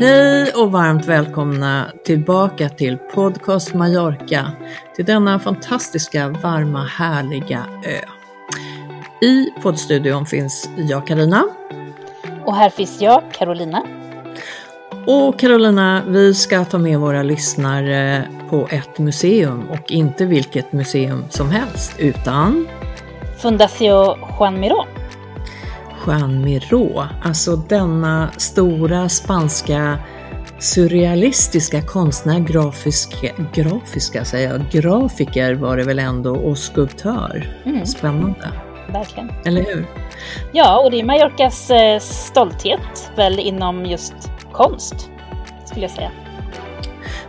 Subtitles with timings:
[0.00, 4.52] Hej och varmt välkomna tillbaka till Podcast Mallorca,
[4.96, 8.00] till denna fantastiska, varma, härliga ö.
[9.26, 11.44] I poddstudion finns jag, Karina.
[12.44, 13.82] Och här finns jag, Carolina.
[15.06, 21.24] Och Carolina, vi ska ta med våra lyssnare på ett museum och inte vilket museum
[21.30, 22.68] som helst, utan
[23.38, 24.99] Fundacio Juan Miró.
[26.06, 29.98] Juan Miró, alltså denna stora spanska
[30.58, 37.56] surrealistiska konstnär, grafiska, grafiska säger jag, grafiker var det väl ändå och skulptör.
[37.64, 37.86] Mm.
[37.86, 38.48] Spännande,
[38.92, 39.30] Verkligen.
[39.44, 39.86] eller hur?
[40.52, 44.14] Ja, och det är Mallorcas eh, stolthet väl inom just
[44.52, 45.10] konst,
[45.64, 46.10] skulle jag säga.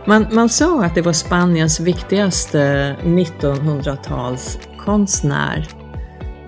[0.04, 5.68] Man, man sa att det var Spaniens viktigaste 1900-talskonstnär.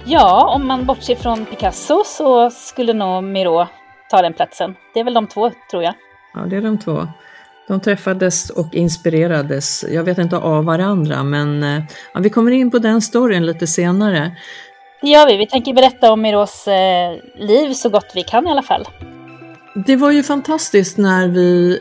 [0.07, 3.67] Ja, om man bortser från Picasso så skulle nog Miró
[4.11, 4.75] ta den platsen.
[4.95, 5.95] Det är väl de två, tror jag.
[6.35, 7.09] Ja, det är de två.
[7.69, 11.83] De träffades och inspirerades, jag vet inte av varandra, men eh,
[12.15, 14.37] ja, vi kommer in på den storyn lite senare.
[15.03, 15.37] Det gör vi.
[15.37, 18.89] Vi tänker berätta om Mirós eh, liv så gott vi kan i alla fall.
[19.87, 21.81] Det var ju fantastiskt när vi,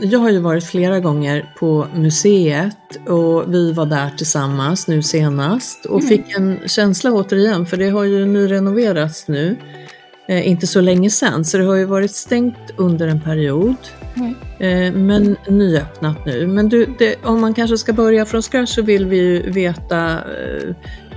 [0.00, 5.86] jag har ju varit flera gånger på museet och vi var där tillsammans nu senast
[5.86, 9.56] och fick en känsla återigen, för det har ju nyrenoverats nu,
[10.28, 13.76] eh, inte så länge sedan, så det har ju varit stängt under en period.
[14.14, 14.34] Mm.
[14.58, 16.46] Eh, men nyöppnat nu.
[16.46, 20.12] Men du, det, om man kanske ska börja från scratch så vill vi ju veta
[20.12, 20.74] eh,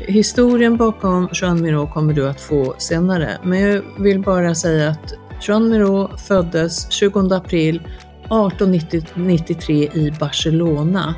[0.07, 3.37] historien bakom Jean Miró kommer du att få senare.
[3.43, 5.13] Men jag vill bara säga att
[5.47, 7.81] Jean Miró föddes 20 april
[8.25, 11.15] 1893 i Barcelona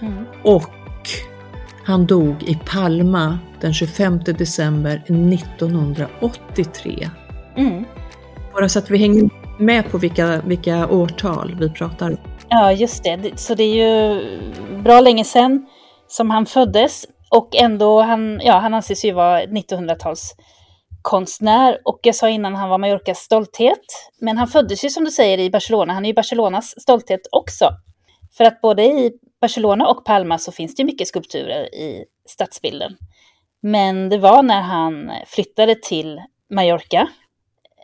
[0.00, 0.24] Mm.
[0.44, 0.70] och
[1.84, 7.08] han dog i Palma den 25 december 1983.
[7.56, 7.84] Mm.
[8.54, 12.16] Bara så att vi hänger med på vilka, vilka årtal vi pratar om.
[12.48, 13.38] Ja, just det.
[13.38, 14.20] Så det är ju
[14.82, 15.66] bra länge sedan
[16.08, 20.34] som han föddes och ändå, han, ja, han anses ju vara 1900-tals
[21.06, 24.10] konstnär och jag sa innan han var Mallorcas stolthet.
[24.20, 27.70] Men han föddes ju som du säger i Barcelona, han är ju Barcelonas stolthet också.
[28.36, 32.96] För att både i Barcelona och Palma så finns det ju mycket skulpturer i stadsbilden.
[33.62, 37.08] Men det var när han flyttade till Mallorca,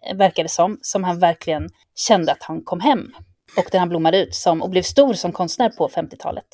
[0.07, 3.13] eh, verkade det som, som han verkligen kände att han kom hem.
[3.57, 6.47] Och där han blommade ut som, och blev stor som konstnär på 50-talet.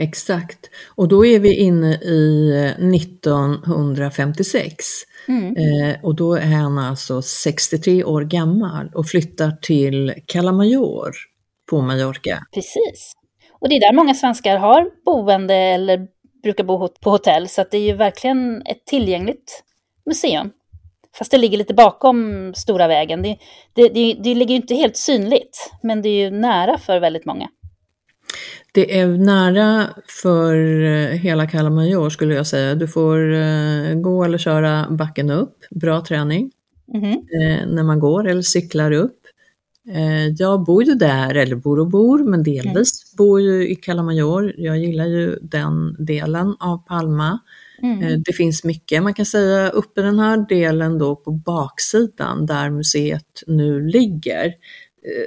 [0.00, 0.70] Exakt.
[0.88, 4.84] Och då är vi inne i eh, 1956.
[5.28, 5.56] Mm.
[5.56, 11.14] Eh, och då är han alltså 63 år gammal och flyttar till Calamayor
[11.70, 12.46] på Mallorca.
[12.54, 13.12] Precis.
[13.60, 16.06] Och det är där många svenskar har boende eller
[16.42, 19.62] brukar bo på hotell, så det är ju verkligen ett tillgängligt
[20.06, 20.50] museum.
[21.18, 23.22] Fast det ligger lite bakom stora vägen.
[23.22, 23.36] Det,
[23.74, 27.26] det, det, det ligger ju inte helt synligt, men det är ju nära för väldigt
[27.26, 27.48] många.
[28.72, 29.88] Det är nära
[30.22, 30.54] för
[30.84, 32.74] eh, hela Calamayor skulle jag säga.
[32.74, 36.50] Du får eh, gå eller köra backen upp, bra träning.
[36.94, 39.16] Eh, när man går eller cyklar upp.
[40.38, 44.54] Jag bor ju där, eller bor och bor, men delvis bor ju i Calamayor.
[44.56, 47.38] Jag gillar ju den delen av Palma.
[47.82, 48.22] Mm.
[48.22, 53.42] Det finns mycket, man kan säga uppe den här delen då på baksidan där museet
[53.46, 54.54] nu ligger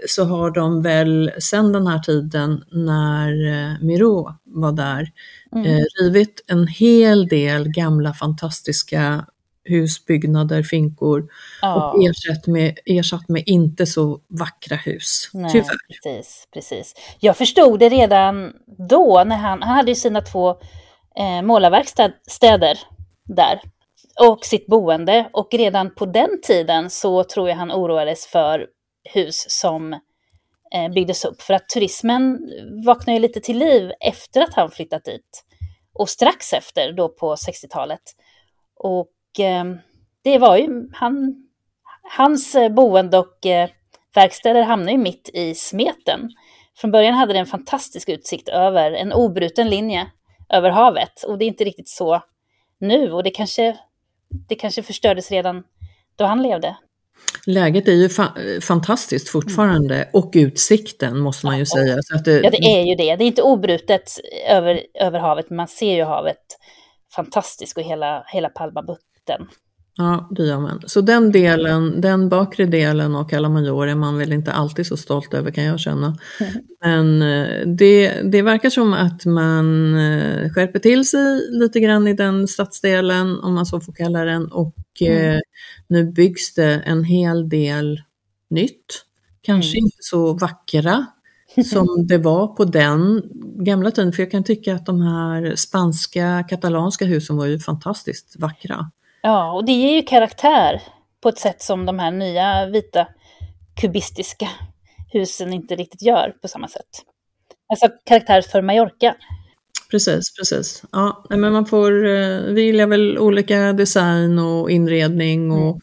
[0.07, 5.07] så har de väl sedan den här tiden när eh, Miró var där
[5.55, 5.65] Mm.
[5.65, 9.25] eh, rivit en hel del gamla fantastiska
[9.65, 11.27] husbyggnader, finkor
[11.61, 11.91] Ja.
[11.91, 15.29] och ersatt med, ersatt med inte så vackra hus.
[15.33, 15.77] Nej, Tyvärr.
[16.03, 16.93] Precis, precis.
[17.19, 18.53] Jag förstod det redan
[18.89, 20.49] då, när han, han hade ju sina två
[21.19, 22.79] eh, målarverkstäder
[23.23, 23.61] där
[24.29, 25.29] och sitt boende.
[25.33, 28.65] Och redan på den tiden så tror jag han oroades för
[29.03, 29.93] hus som
[30.73, 31.41] eh, byggdes upp.
[31.41, 32.39] För att turismen
[32.85, 35.43] vaknade ju lite till liv efter att han flyttat dit.
[35.93, 38.01] Och strax efter, då på 60-talet.
[38.75, 39.65] Och eh,
[40.23, 41.47] det var ju, han,
[42.17, 43.69] hans boende och eh,
[44.15, 46.29] verkstäder hamnade ju mitt i smeten.
[46.77, 50.11] Från början hade det en fantastisk utsikt över en obruten linje
[50.49, 51.23] över havet.
[51.23, 52.23] Och det är inte riktigt så
[52.79, 53.11] nu.
[53.11, 53.77] Och det kanske,
[54.49, 55.63] det kanske förstördes redan
[56.15, 56.77] då han levde.
[57.45, 60.07] Läget är ju fa fantastiskt fortfarande mm.
[60.13, 61.97] och utsikten måste man ju ja, säga.
[62.01, 62.41] Så att det...
[62.41, 63.15] Ja, det är ju det.
[63.15, 64.11] Det är inte obrutet
[64.49, 66.37] över, över havet, men man ser ju havet
[67.15, 69.47] fantastiskt och hela, hela Palmabukten.
[69.97, 70.81] Ja, det gör man.
[70.85, 74.97] Så den delen, den bakre delen och Cala Major är man väl inte alltid så
[74.97, 76.17] stolt över kan jag känna.
[76.39, 76.53] Mm.
[76.81, 82.13] Men eh, det, det verkar som att man eh, skärper till sig lite grann i
[82.13, 84.51] den stadsdelen, om man så får kalla den.
[84.51, 85.35] Och mm.
[85.35, 85.39] eh,
[85.87, 88.01] nu byggs det en hel del
[88.49, 89.05] nytt.
[89.41, 89.85] Kanske mm.
[89.85, 91.05] inte så vackra
[91.71, 93.21] som det var på den
[93.65, 94.13] gamla tiden.
[94.13, 98.91] För jag kan tycka att de här spanska, katalanska husen var ju fantastiskt vackra.
[99.25, 100.81] Ja, och det ger ju karaktär
[101.21, 103.07] på ett sätt som de här nya vita
[103.81, 104.49] kubistiska
[105.13, 106.89] husen inte riktigt gör på samma sätt.
[107.69, 109.15] Alltså karaktär för Mallorca.
[109.91, 110.83] Precis, precis.
[110.91, 115.79] Ja, men man får, eh, vi gillar väl olika design och inredning och mm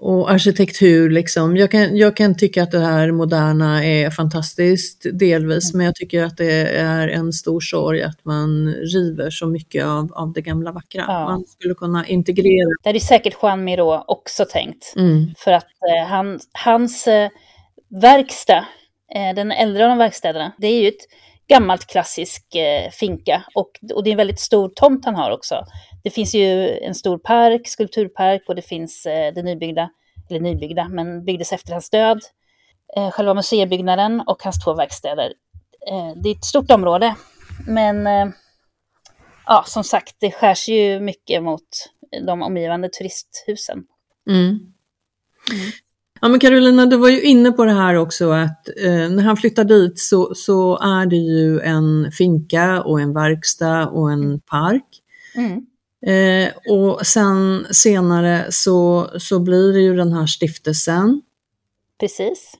[0.00, 1.10] och arkitektur.
[1.10, 1.56] Liksom.
[1.56, 5.78] Jag, kan, jag kan tycka att det här moderna är fantastiskt delvis, mm.
[5.78, 10.12] men jag tycker att det är en stor sorg att man river så mycket av,
[10.12, 11.04] av det gamla vackra.
[11.08, 11.24] Ja.
[11.24, 12.68] Man skulle kunna integrera.
[12.82, 14.94] Det är säkert Juan Miró också tänkt.
[14.96, 15.34] Mm.
[15.38, 17.30] För att eh, han, hans eh,
[18.02, 18.64] verkstad,
[19.14, 21.06] eh, den äldre av de verkstäderna, det är ju ett
[21.48, 25.64] gammalt klassisk eh, finka och, och det är en väldigt stor tomt han har också.
[26.02, 29.90] Det finns ju en stor park, skulpturpark och det finns eh, det nybyggda,
[30.30, 32.20] eller nybyggda, men byggdes efter hans död.
[32.96, 35.32] Eh, själva museibyggnaden och hans två verkstäder.
[35.90, 37.14] Eh, det är ett stort område,
[37.66, 38.28] men eh,
[39.46, 41.68] ja, som sagt, det skärs ju mycket mot
[42.26, 43.84] de omgivande turisthusen.
[44.28, 44.48] Mm.
[44.48, 45.70] Mm.
[46.20, 49.36] Ja men Carolina, du var ju inne på det här också att eh, när han
[49.36, 54.86] flyttar dit så, så är det ju en finka och en verkstad och en park.
[55.36, 55.66] Mm.
[56.06, 61.22] Eh, och sen senare så, så blir det ju den här stiftelsen.
[62.00, 62.54] Precis.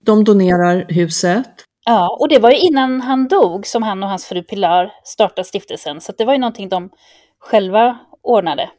[0.00, 1.46] De donerar huset.
[1.84, 5.44] Ja, och det var ju innan han dog som han och hans fru Pilar startade
[5.44, 6.00] stiftelsen.
[6.00, 6.90] Så det var ju någonting de
[7.38, 8.70] själva ordnade.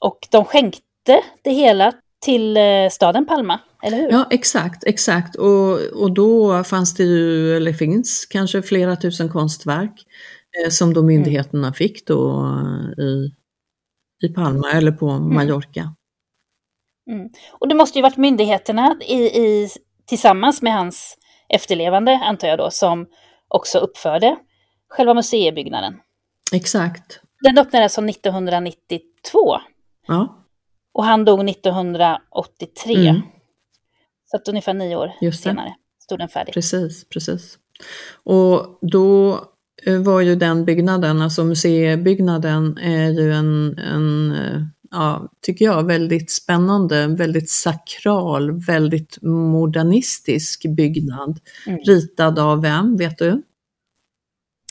[0.00, 1.92] Och de skänkte det hela
[2.24, 4.10] till eh, staden Palma, eller hur?
[4.10, 5.36] Ja, exakt, exakt.
[5.36, 10.06] Och, och då fanns det ju, eller finns kanske flera tusen konstverk
[10.64, 11.74] eh, som då myndigheterna mm.
[11.74, 12.46] fick då
[12.98, 13.41] i
[14.24, 15.34] i Palma eller på mm.
[15.34, 15.94] Mallorca.
[17.10, 17.30] Mm.
[17.52, 19.68] Och det måste ju varit myndigheterna i, i,
[20.06, 23.06] tillsammans med hans efterlevande, antar jag då, som
[23.48, 24.36] också uppförde
[24.88, 25.94] själva museibyggnaden.
[26.52, 27.20] Exakt.
[27.40, 29.56] Den öppnades som 1992.
[30.06, 30.46] Ja.
[30.92, 33.08] Och han dog 1983.
[33.08, 33.22] Mm.
[34.30, 36.54] Så att ungefär nio år senare stod den färdig.
[36.54, 37.58] Precis, precis.
[38.24, 39.40] Och då
[39.86, 46.30] var ju den byggnaden, alltså museibyggnaden, är ju en, en eh, ja, tycker jag, väldigt
[46.30, 51.40] spännande, väldigt sakral, väldigt modernistisk byggnad.
[51.66, 51.78] Mm.
[51.78, 53.42] Ritad av vem, vet du?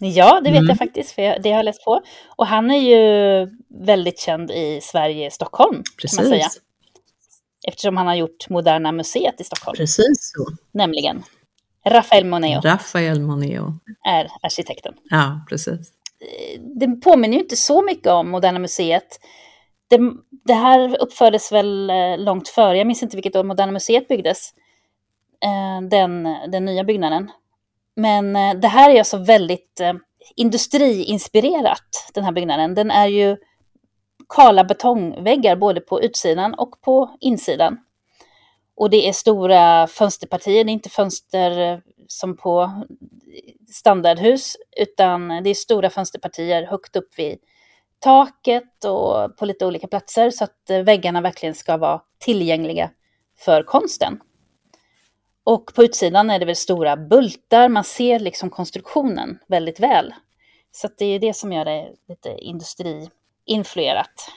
[0.01, 0.69] Ja, det vet mm.
[0.69, 2.01] jag faktiskt, för det har jag läst på.
[2.35, 3.47] Och han är ju
[3.85, 6.17] väldigt känd i Sverige, Stockholm, Precis.
[6.17, 6.49] kan man säga.
[7.67, 9.75] Eftersom han har gjort Moderna Museet i Stockholm.
[9.75, 10.45] Precis så.
[10.71, 11.23] Nämligen.
[11.85, 12.61] Rafael Moneo.
[12.61, 13.73] Rafael Moneo.
[14.07, 14.93] Är arkitekten.
[15.09, 15.91] Ja, precis.
[16.79, 19.19] Det påminner ju inte så mycket om Moderna Museet.
[19.87, 19.99] Det,
[20.45, 24.53] det här uppfördes väl eh, långt före, jag minns inte vilket år Moderna Museet byggdes.
[25.43, 27.31] Eh, den, den nya byggnaden.
[27.95, 29.81] Men eh, det här är alltså väldigt
[30.35, 32.75] industriinspirerat, den här byggnaden.
[32.75, 33.37] Den är ju
[34.29, 37.77] kala betongväggar både på utsidan och på insidan.
[38.75, 42.83] Och det är stora fönsterpartier, det är inte fönster eh, som på
[43.69, 47.37] standardhus, utan det är stora fönsterpartier högt upp vid
[47.99, 52.91] taket och på lite olika platser så att eh, väggarna verkligen ska vara tillgängliga
[53.37, 54.19] för konsten.
[55.43, 60.13] Och på utsidan är det väl stora bultar, man ser liksom konstruktionen väldigt väl.
[60.71, 64.31] Så det är det som gör det lite industriinfluerat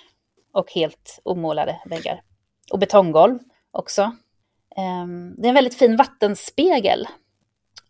[0.53, 2.23] och helt omålade väggar.
[2.73, 3.39] Och betonggolv
[3.71, 4.17] också.
[4.77, 7.09] Ehm, det är en väldigt fin vattenspegel.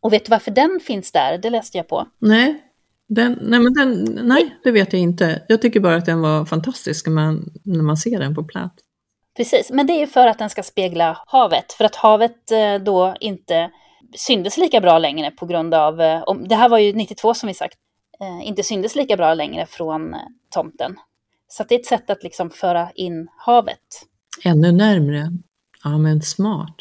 [0.00, 1.38] Och vet du varför den finns där?
[1.38, 2.06] Det läste jag på.
[2.18, 2.62] Nej,
[3.08, 5.42] den, nej, men den, nej, det vet jag inte.
[5.48, 8.74] Jag tycker bara att den var fantastisk när man, när man ser den på plats.
[9.36, 11.72] Precis, men det är för att den ska spegla havet.
[11.72, 13.70] För att havet eh, då inte
[14.16, 17.54] syndes lika bra längre på grund av, eh, det här var ju 92 som vi
[17.54, 17.78] sagt,
[18.20, 20.14] eh, inte syndes lika bra längre från
[20.50, 20.96] tomten.
[21.48, 23.78] Så det är ett sätt att liksom föra in havet.
[24.44, 25.28] Ännu närmre.
[25.84, 26.76] Ja, men smart.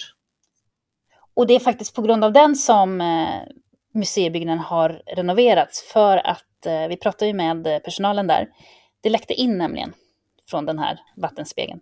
[1.34, 3.40] Och det är faktiskt på grund av den som eh,
[3.94, 8.48] museibyggnaden har renoverats för att, eh, vi pratade ju med personalen där,
[9.02, 9.94] det läckte in nämligen
[10.50, 11.80] från den här vattenspegeln.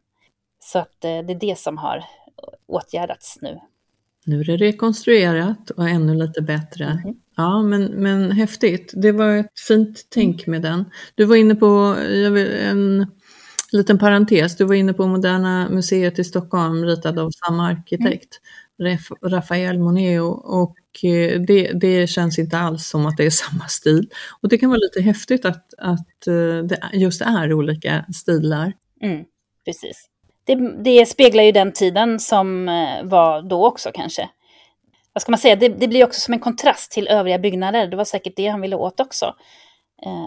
[0.59, 2.03] Så att eh, det är det som har
[2.67, 3.59] åtgärdats nu.
[4.25, 6.85] Nu är det rekonstruerat och ännu lite bättre.
[6.85, 7.15] Mm.
[7.35, 8.93] Ja, men, men häftigt.
[8.95, 10.85] Det var ett fint tänk med den.
[11.15, 11.65] Du var inne på,
[12.61, 13.07] en
[13.73, 18.39] liten parentes, du var inne på Moderna Museet i Stockholm ritad av samma arkitekt,
[18.79, 18.97] mm.
[19.23, 20.25] Rafael Moneo.
[20.31, 24.09] Och eh, det, det känns inte alls som att det är samma stil.
[24.41, 28.73] Och det kan vara lite häftigt att, att eh, det just är olika stilar.
[29.01, 29.23] Mm,
[29.65, 30.11] precis
[30.45, 34.29] det, det speglar ju den tiden som eh, var då också kanske.
[35.13, 37.87] Vad ska man säga, det, det, blir också som en kontrast till övriga byggnader.
[37.87, 39.35] Det var säkert det han ville åt också.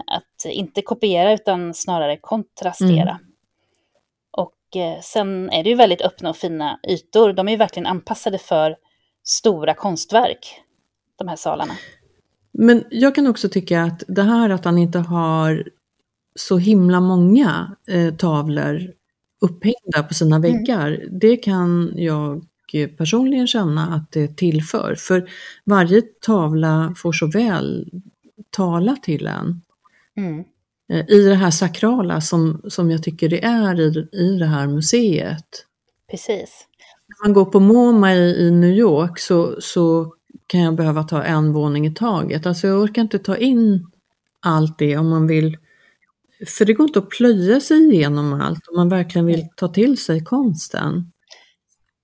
[0.07, 3.09] Att inte kopiera utan snarare kontrastera.
[3.09, 3.34] Mm.
[4.75, 7.33] Eh, sen är det ju väldigt öppna och fina ytor.
[7.33, 8.75] De är ju verkligen anpassade för
[9.23, 10.61] stora konstverk,
[11.15, 11.73] de här salarna.
[12.51, 15.69] Men jag kan också tycka att det här att han inte har
[16.35, 18.81] så himla många eh, tavlor
[19.41, 20.51] upphängda på sina mm.
[20.51, 21.19] väggar, mm.
[21.19, 22.45] det kan jag
[22.97, 24.95] personligen känna att det tillför.
[24.97, 25.29] För
[25.63, 27.89] varje tavla får så väl
[28.49, 29.61] tala till en.
[30.17, 30.43] Mm.
[30.89, 34.67] Eh, I det här sakrala som, som jag tycker det är i, i det här
[34.67, 35.65] museet.
[36.11, 36.67] Precis.
[37.07, 40.13] När man går på MoMA i, i New York så, så
[40.47, 42.45] kan jag behöva ta en våning i taget.
[42.45, 43.91] Alltså jag orkar inte ta in
[44.39, 45.57] allt det om man vill
[46.47, 49.97] för det går inte att plöja sig igenom allt om man verkligen vill ta till
[49.97, 51.11] sig konsten.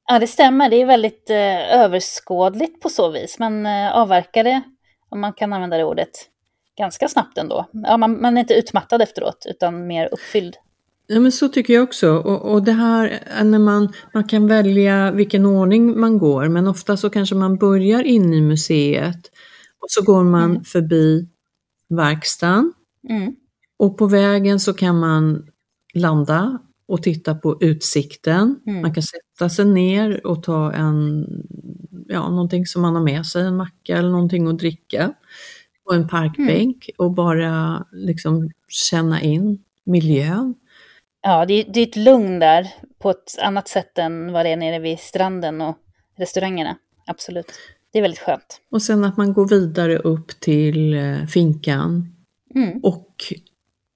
[0.07, 0.69] Ja, det stämmer.
[0.69, 3.39] Det är väldigt eh, överskådligt på så vis.
[3.39, 4.61] Man eh, avverkar det,
[5.09, 6.09] om man kan använda det ordet,
[6.77, 7.69] ganska snabbt ändå.
[7.71, 10.55] Ja, man, man är inte utmattad efteråt, utan mer uppfylld.
[11.07, 12.11] Ja, men så tycker jag också.
[12.11, 16.97] Och, och det här när man, man kan välja vilken ordning man går, men ofta
[16.97, 19.31] så kanske man börjar in i museet
[19.79, 20.63] och så går man mm.
[20.63, 21.27] förbi
[21.89, 22.73] verkstaden.
[23.09, 23.35] Mm.
[23.77, 25.47] Och på vägen så kan man
[25.93, 28.59] landa och titta på utsikten.
[28.67, 28.81] Mm.
[28.81, 31.27] Man kan sätta sig ner och ta en,
[32.07, 35.13] ja, någonting som man har med sig, en macka eller någonting att dricka.
[35.91, 36.95] Och en parkbänk mm.
[36.97, 40.55] och bara liksom känna in miljön.
[41.21, 42.67] Ja, det är, det är ett lugn där
[42.99, 45.77] på ett annat sätt än vad det är nere vid stranden och
[46.17, 46.77] restaurangerna.
[47.05, 47.51] Absolut.
[47.91, 48.61] Det är väldigt skönt.
[48.71, 52.15] Och sen att man går vidare upp till eh, finkan.
[52.55, 52.79] Mm.
[52.83, 53.33] Och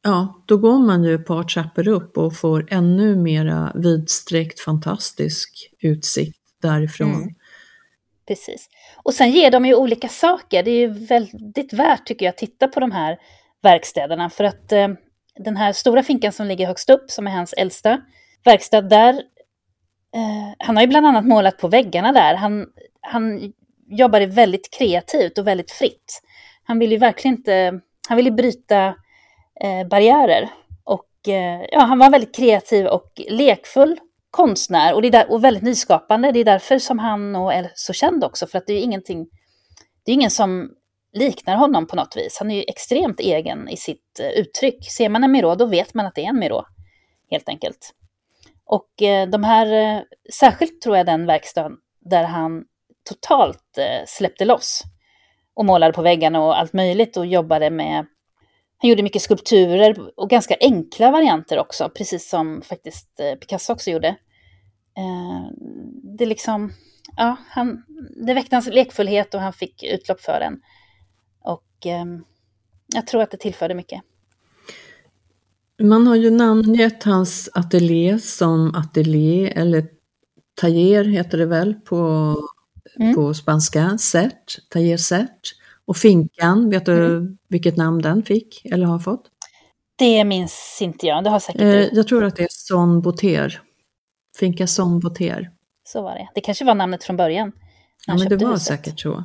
[0.03, 5.69] Ja, då går man ju ett par trappor upp och får ännu mera vidsträckt fantastisk
[5.79, 7.15] utsikt därifrån.
[7.15, 7.35] Mm.
[8.27, 8.69] Precis.
[9.03, 10.63] Och sen ger de ju olika saker.
[10.63, 13.17] Det är ju väldigt värt tycker jag att titta på de här
[13.61, 14.87] verkstäderna för att eh,
[15.35, 18.01] den här stora finkan som ligger högst upp, som är hans äldsta
[18.45, 19.13] verkstad, där
[20.15, 22.35] eh, han har ju bland annat målat på väggarna där.
[22.35, 22.65] Han,
[23.01, 23.53] han
[23.87, 26.21] jobbade väldigt kreativt och väldigt fritt.
[26.63, 28.85] Han vill ju verkligen inte, han vill ju bryta
[29.61, 30.49] eh, barriärer.
[30.83, 33.99] Och eh, ja, han var väldigt kreativ och lekfull
[34.35, 36.31] konstnär och, det är där, och väldigt nyskapande.
[36.31, 39.27] Det är därför som han och är så känd också, för att det är ingenting,
[40.05, 40.71] det är ingen som
[41.13, 42.37] liknar honom på något vis.
[42.39, 44.91] Han är ju extremt egen i sitt eh, uttryck.
[44.91, 46.65] Ser man en Miró, då vet man att det är en Miró,
[47.31, 47.93] helt enkelt.
[48.65, 50.01] Och eh, de här, eh,
[50.33, 52.63] särskilt tror jag den verkstaden där han
[53.09, 54.83] totalt släppte loss
[55.53, 58.05] och målade på väggarna och allt möjligt och jobbade med
[58.77, 64.15] han gjorde mycket skulpturer och ganska enkla varianter också, precis som faktiskt Picasso också gjorde.
[64.97, 65.51] Eh,
[66.17, 66.73] det liksom,
[67.17, 67.83] ja, han,
[68.25, 70.61] det väckte hans lekfullhet och han fick utlopp för den.
[71.43, 72.23] Och ehm,
[72.93, 74.01] jag tror att det tillförde mycket.
[75.81, 79.87] Man har ju namngett hans ateljé som ateljé eller
[80.55, 82.35] taller heter det väl på,
[82.99, 83.15] mm.
[83.15, 85.55] på spanska, cert, taller cert.
[85.87, 87.37] Och finkan, vet du mm.
[87.49, 89.23] vilket namn den fick eller har fått?
[89.97, 91.89] Det minns inte jag, det har säkert eh, du.
[91.93, 93.61] Jag tror att det är Son Boter.
[94.39, 95.51] Finka Son Boter.
[95.83, 96.29] Så var det.
[96.35, 97.51] Det kanske var namnet från början.
[98.07, 98.67] Ja, men det var huset.
[98.67, 99.23] säkert så.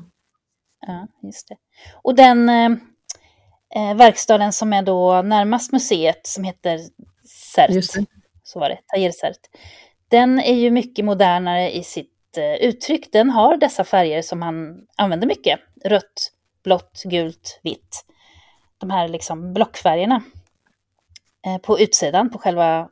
[0.86, 1.56] Ja, just det.
[2.02, 2.70] Och den eh,
[3.74, 6.80] eh, verkstaden som är då närmast museet, som heter
[7.54, 8.06] CERT,
[8.42, 9.40] så var det, Tajer CERT,
[10.08, 13.12] den är ju mycket modernare i sitt eh, uttryck.
[13.12, 15.60] Den har dessa färger som han använder mycket.
[15.84, 16.32] Rött,
[16.64, 18.04] blått, gult, vitt.
[18.78, 20.22] De här liksom blockfärgerna
[21.46, 22.88] eh, på utsidan på själva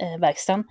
[0.00, 0.64] eh, verkstaden.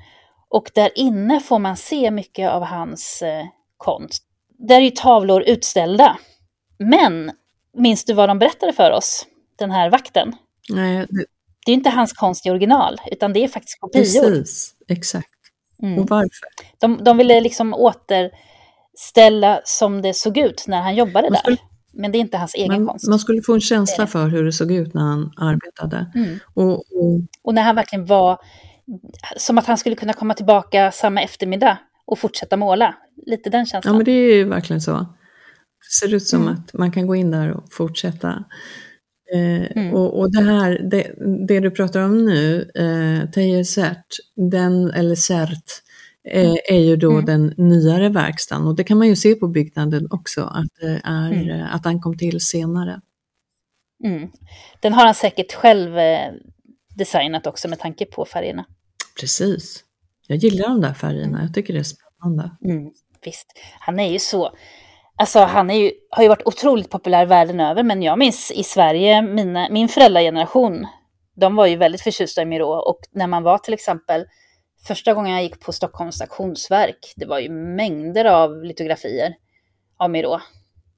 [0.52, 3.46] Och där inne får man se mycket av hans eh,
[3.78, 4.24] konst.
[4.58, 6.18] Där är ju tavlor utställda.
[6.80, 7.32] Men
[7.78, 10.36] minns du vad de berättade för oss, den här vakten?
[10.70, 11.26] Nej, det...
[11.66, 14.02] det är inte hans konst i original, utan det är faktiskt kopior.
[14.02, 15.28] Precis, exakt.
[15.84, 16.00] Mm.
[16.00, 16.48] Och varför?
[16.80, 21.58] De, de ville liksom återställa som det såg ut när han jobbade där.
[21.94, 23.10] Men det är inte hans egen man, konst.
[23.10, 26.12] man skulle få en känsla för hur det såg ut när han arbetade.
[26.16, 26.40] Mm.
[26.54, 28.38] Och, och, Och när han verkligen var
[29.38, 32.96] som att han skulle kunna komma tillbaka samma eftermiddag och fortsätta måla.
[33.26, 33.96] Lite den ja, känslan.
[33.96, 34.92] men det är ju verkligen så.
[34.92, 36.54] Det ser ut som Mm.
[36.54, 38.44] att man kan gå in där och fortsätta.
[39.34, 39.94] Eh, Mm.
[39.94, 41.12] och, och det här, det,
[41.48, 44.06] det du pratar om nu, eh, Teje Sert,
[44.52, 45.64] den, eller Sert,
[46.30, 47.26] eh, är ju då Mm.
[47.26, 48.68] den nyare verkstaden.
[48.68, 51.50] Och det kan man ju se på byggnaden också, att, det är, Mm.
[51.50, 53.02] eh, att den kom till senare.
[54.04, 54.30] Mm.
[54.80, 56.32] Den har han säkert själv eh,
[56.96, 58.66] designat också med tanke på färgerna.
[59.20, 59.84] Precis.
[60.28, 62.52] Jag gillar de där färgerna, jag tycker det är spännande.
[62.66, 62.92] Mm,
[63.26, 63.48] visst,
[63.80, 64.56] han är ju så.
[65.16, 68.64] Alltså han är ju, har ju varit otroligt populär världen över, men jag minns i
[68.64, 70.88] Sverige, mina, min föräldrageneration,
[71.36, 72.70] de var ju väldigt förtjusta i Miró.
[72.72, 74.26] Och när man var till exempel,
[74.88, 79.34] första gången jag gick på Stockholms auktionsverk, det var ju mängder av litografier
[79.98, 80.40] av Miró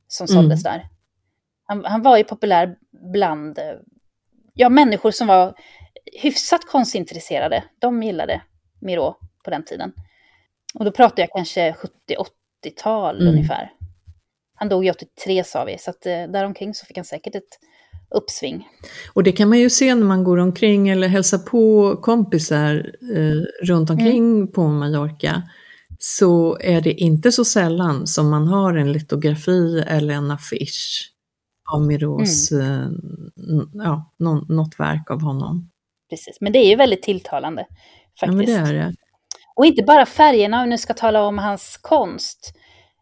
[0.07, 0.41] som Mm.
[0.41, 0.87] såldes där.
[1.65, 2.75] Han, han var ju populär
[3.13, 3.59] bland
[4.53, 5.53] ja, människor som var
[6.21, 7.63] hyfsat konstintresserade.
[7.79, 8.41] De gillade
[8.81, 9.93] Miró på den tiden.
[10.73, 11.75] Och då pratar jag kanske
[12.65, 13.33] 70-80-tal Mm.
[13.33, 13.71] ungefär.
[14.55, 17.59] Han dog ju 83 sa vi, så att eh, däromkring så fick han säkert ett
[18.15, 18.67] uppsving.
[19.13, 23.65] Och det kan man ju se när man går omkring eller hälsar på kompisar eh,
[23.67, 24.51] runt omkring Mm.
[24.51, 25.43] på Mallorca.
[25.99, 31.09] Så är det inte så sällan som man har en litografi eller en affisch
[31.73, 32.71] av Miros, Mm.
[32.71, 34.13] eh, ja,
[34.49, 35.69] något verk av honom.
[36.13, 36.41] Precis.
[36.41, 38.47] Men det är ju väldigt tilltalande Ja, faktiskt.
[38.47, 38.93] det är det.
[39.55, 42.53] Och inte bara färgerna, om vi nu ska tala om hans konst.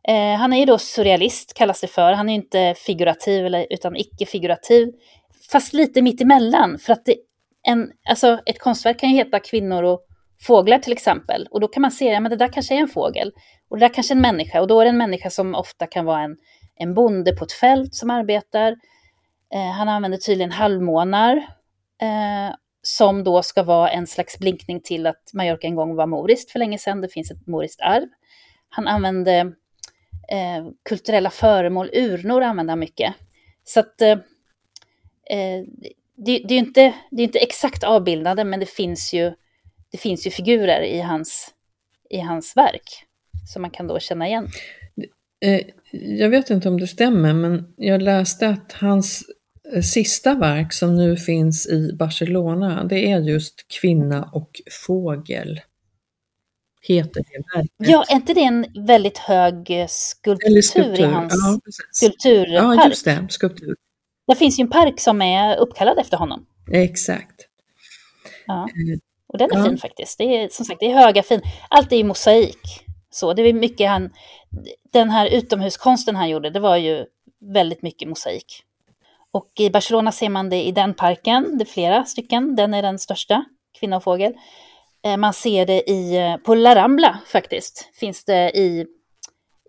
[0.08, 2.14] Eh, han är ju då surrealist, kallas det för.
[2.14, 4.92] Han är ju inte figurativ, eller, utan icke-figurativ.
[5.52, 6.80] Fast lite mitt emellan.
[6.80, 7.16] För att det,
[7.68, 10.02] en, alltså, ett konstverk kan ju heta Kvinnor och
[10.42, 11.48] fåglar till exempel.
[11.52, 13.32] Och då kan man se, ja men det där kanske är en fågel.
[13.70, 14.62] Och det där kanske är en människa.
[14.62, 16.38] Och då är det en människa som ofta kan vara en,
[16.76, 18.76] en bonde på ett fält som arbetar.
[19.54, 21.38] Eh, han använder tydligen halvmånar.
[22.02, 26.52] Eh, som då ska vara en slags blinkning till att Mallorca en gång var moriskt
[26.52, 27.02] för länge sedan.
[27.02, 28.08] Det finns ett moriskt arv.
[28.70, 29.40] Han använde
[30.32, 33.14] eh, kulturella föremål, urnor använde han mycket.
[33.64, 34.12] Så att eh,
[35.30, 35.64] eh
[36.26, 39.34] det, det är ju inte, det är inte exakt avbildade, men det finns ju,
[39.92, 41.54] det finns ju figurer i hans,
[42.10, 43.06] i hans verk
[43.54, 44.48] som man kan då känna igen.
[45.46, 49.24] Eh, jag vet inte om det stämmer, men jag läste att hans
[49.84, 55.62] sista verk som nu finns i Barcelona, det är just Kvinna och fågel.
[56.88, 57.72] Heter det verket.
[57.78, 61.00] Ja, är inte det en väldigt hög skulptur, skulptur.
[61.00, 61.60] i hans Ja,
[61.92, 62.80] skulpturpark?
[62.80, 63.28] ja, just det.
[63.30, 63.76] Skulptur.
[64.28, 66.46] Det finns ju en park som är uppkallad efter honom.
[66.72, 67.48] Exakt.
[68.48, 68.54] Ja.
[68.64, 69.66] Eh, Och den är Ja.
[69.66, 70.18] fin faktiskt.
[70.18, 71.42] Det är som sagt, det är höga fin.
[71.70, 72.86] Allt är ju mosaik.
[73.10, 74.10] Så det är mycket han,
[74.94, 77.06] den här utomhuskonsten han gjorde, det var ju
[77.54, 78.64] väldigt mycket mosaik.
[79.34, 82.82] Och i Barcelona ser man det i den parken, det är flera stycken, den är
[82.82, 83.46] den största,
[83.80, 84.34] kvinna och fågel.
[85.04, 88.86] Eh, Man ser det i, eh, på La Rambla faktiskt, finns det i,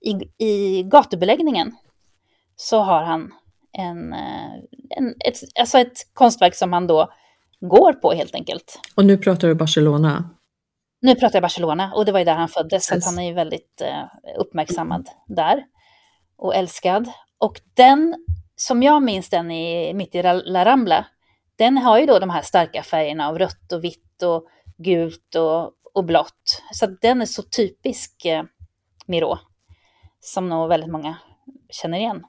[0.02, 1.72] i, i gatubeläggningen.
[2.56, 3.32] Så har han
[3.72, 4.52] en, eh,
[4.90, 7.12] en, ett, alltså ett konstverk som han då
[7.60, 8.80] går på helt enkelt.
[8.96, 10.30] Och nu pratar du Barcelona.
[11.00, 13.16] Nu pratar jag Barcelona och det var ju där han föddes, så att Precis.
[13.16, 13.82] han är ju väldigt
[14.38, 15.64] uppmärksammad där
[16.36, 17.08] och älskad.
[17.38, 18.14] Och den,
[18.66, 21.06] som jag minns den i, mitt i La Rambla,
[21.56, 24.46] den har ju då de här starka färgerna av rött och vitt och
[24.78, 26.62] gult och, och blått.
[26.72, 28.42] Så den är så typisk eh,
[29.06, 29.38] Miró,
[30.20, 31.16] som nog väldigt många
[31.70, 32.22] känner igen.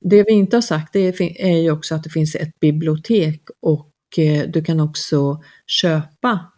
[0.00, 3.42] Det vi inte har sagt det är, är ju också att det finns ett bibliotek
[3.60, 6.52] och eh, du kan också köpa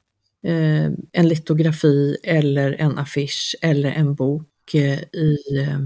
[0.47, 5.39] eh, en litografi eller en affisch eller en bok eh, i,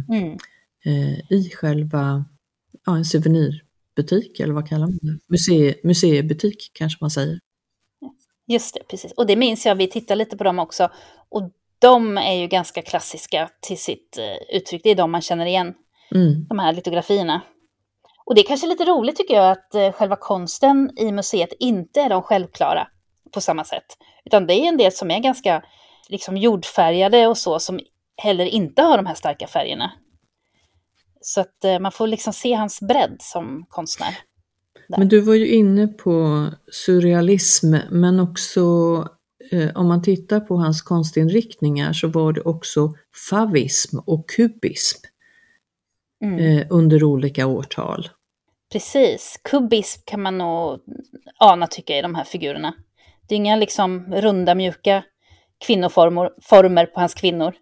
[0.08, 0.38] Mm.
[1.30, 2.24] i själva
[2.88, 5.18] ja, en souvenirbutik eller vad kallar man det?
[5.28, 7.38] Muse, museibutik kanske man säger.
[8.46, 9.12] Just det, precis.
[9.12, 10.88] Och det minns jag, vi tittade lite på dem också.
[11.28, 14.80] Och de är ju ganska klassiska till sitt eh, uttryck.
[14.84, 15.74] Det är de man känner igen,
[16.14, 16.44] Mm.
[16.48, 17.40] de här litografierna.
[18.24, 22.00] Och det är kanske lite roligt tycker jag att eh, själva konsten i museet inte
[22.00, 22.88] är de självklara
[23.32, 23.84] på samma sätt.
[24.24, 25.62] Utan det är en del som är ganska
[26.08, 27.80] liksom jordfärgade och så, som
[28.16, 29.92] heller inte har de här starka färgerna.
[31.20, 34.18] Så att eh, man får liksom se hans bredd som konstnär.
[34.88, 34.98] Där.
[34.98, 38.60] Men du var ju inne på surrealism men också
[39.50, 42.94] eh, om man tittar på hans konstinriktningar så var det också
[43.30, 44.98] favism och kubism
[46.24, 46.38] Mm.
[46.58, 48.08] eh, under olika årtal.
[48.72, 50.80] Precis, kubism kan man nog
[51.38, 52.74] ana tycker jag i de här figurerna.
[53.28, 55.04] Det är inga liksom runda mjuka
[55.66, 57.54] kvinnoformer former på hans kvinnor.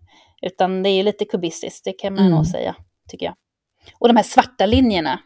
[0.42, 2.36] Utan det är lite kubistiskt, det kan man Mm.
[2.36, 2.76] nog säga,
[3.08, 3.34] tycker jag.
[3.98, 5.20] Och de här svarta linjerna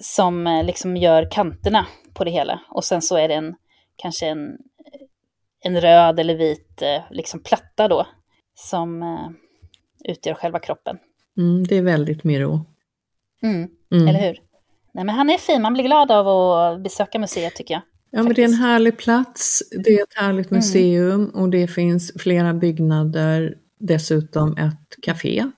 [0.00, 2.60] som eh, liksom gör kanterna på det hela.
[2.68, 3.54] Och sen så är det en,
[3.96, 4.56] kanske en,
[5.64, 8.06] en röd eller vit eh, liksom platta då,
[8.54, 9.30] som eh,
[10.12, 10.96] utgör själva kroppen.
[11.38, 12.64] Mm, det är väldigt Miro.
[13.42, 14.08] Mm, Mm.
[14.08, 14.38] Eller hur?
[14.94, 17.82] Nej, men han är fin, man blir glad av att besöka museet tycker jag.
[18.10, 20.56] Ja, men det är en härlig plats, det är ett härligt Mm.
[20.58, 25.50] museum och det finns flera byggnader, dessutom ett café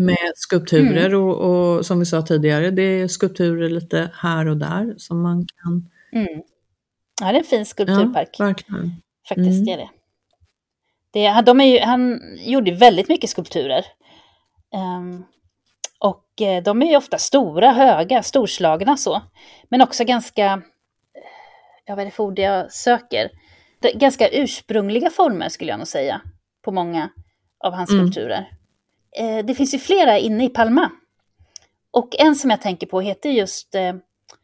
[0.00, 1.20] med skulpturer Mm.
[1.20, 1.36] och,
[1.76, 5.90] och som vi sa tidigare, det är skulpturer lite här och där som man kan...
[6.12, 6.42] Mm.
[7.20, 8.28] Ja, det är en fin skulpturpark.
[8.38, 8.92] Ja, verkligen.
[9.28, 9.68] Faktiskt Mm.
[9.68, 9.88] är det.
[11.12, 13.84] det de är ju, han gjorde väldigt mycket skulpturer.
[14.74, 15.24] Ehm,
[15.98, 19.22] och eh, de är ju ofta stora, höga, storslagna så.
[19.68, 20.62] Men också ganska,
[21.84, 23.30] ja vad är det för ord jag söker?
[23.80, 26.20] Det, ganska ursprungliga former skulle jag nog säga.
[26.64, 27.10] På många
[27.64, 28.02] av hans Mm.
[28.02, 28.50] skulpturer.
[29.16, 30.90] Eh, det finns ju flera inne i Palma.
[31.90, 33.94] Och en som jag tänker på heter just eh,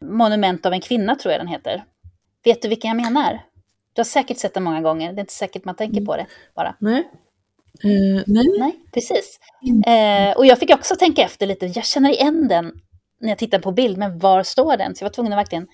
[0.01, 1.85] Monument av en kvinna tror jag den heter.
[2.45, 3.43] Vet du vilken jag menar?
[3.93, 6.27] Du har säkert sett den många gånger, det är inte säkert man tänker på det
[6.55, 6.77] bara.
[6.79, 7.11] Nej.
[7.85, 8.47] Eh, nej.
[8.59, 9.41] Nej, precis.
[9.87, 12.73] Eh, och jag fick också tänka efter lite, jag känner igen den
[13.21, 14.95] när jag tittar på bild, men var står den?
[14.95, 15.67] Så jag var tvungen att verkligen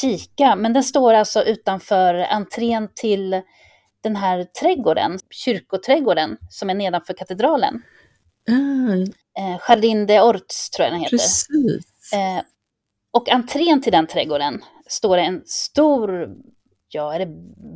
[0.00, 0.56] kika.
[0.56, 3.42] Men den står alltså utanför entrén till
[4.00, 7.82] den här trädgården, kyrkoträdgården, som är nedanför katedralen.
[8.50, 11.16] Ah, Eh, Jardin Orts tror jag den heter.
[11.16, 12.12] precis.
[12.12, 12.42] Eh,
[13.10, 16.28] och entrén till den trädgården står det en stor,
[16.88, 17.26] ja, är det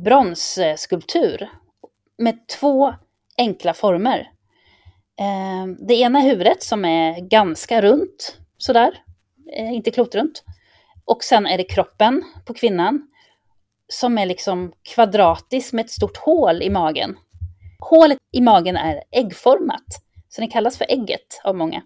[0.03, 1.49] bronsskulptur
[2.17, 2.93] med två
[3.37, 4.19] enkla former.
[5.19, 9.03] Eh, det ena är huvudet som är ganska runt, sådär,
[9.57, 10.43] eh, inte klotrunt.
[11.05, 13.07] Och sen är det kroppen på kvinnan
[13.87, 17.17] som är liksom kvadratisk med ett stort hål i magen.
[17.79, 19.85] Hålet i magen är äggformat,
[20.31, 21.81] så den kallas för ägget av många.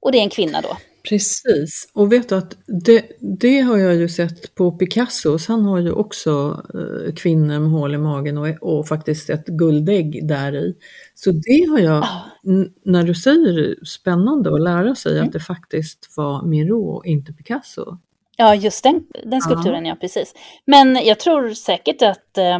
[0.00, 0.76] Och det är en kvinna då.
[1.08, 3.04] Precis, och vet du att det,
[3.40, 7.94] det har jag ju sett på Picassos, han har ju också eh, kvinnor med hål
[7.94, 10.74] i magen och, och faktiskt ett guldägg där i.
[11.14, 12.20] Så det har jag, Ja.
[12.46, 15.26] n- när du säger spännande att lära sig Mm.
[15.26, 17.96] att det faktiskt var Miro, inte Picasso.
[18.36, 19.96] Ja, just den, den skulpturen, ja.
[20.00, 20.34] precis.
[20.64, 22.58] Men jag tror säkert att eh,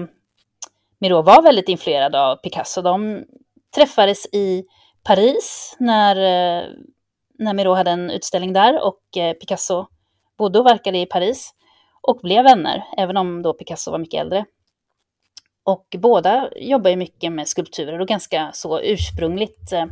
[1.01, 2.83] Miro var väldigt influerad av Picasso.
[2.83, 3.25] De
[3.75, 4.65] träffades i
[5.09, 6.69] Paris när, eh,
[7.39, 9.87] när Miro hade en utställning där och eh, Picasso
[10.39, 11.55] bodde och verkade i Paris
[12.03, 14.45] och blev vänner, även om då Picasso var mycket äldre.
[15.65, 19.73] Och båda jobbar ju mycket med skulpturer och ganska så ursprungligt.
[19.73, 19.87] Eh,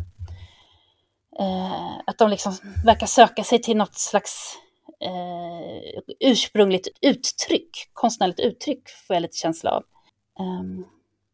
[1.40, 2.52] eh att de liksom
[2.84, 4.58] verkar söka sig till något slags
[5.00, 9.82] eh, ursprungligt uttryck, konstnärligt uttryck får jag lite känsla av.
[10.40, 10.84] Ehm,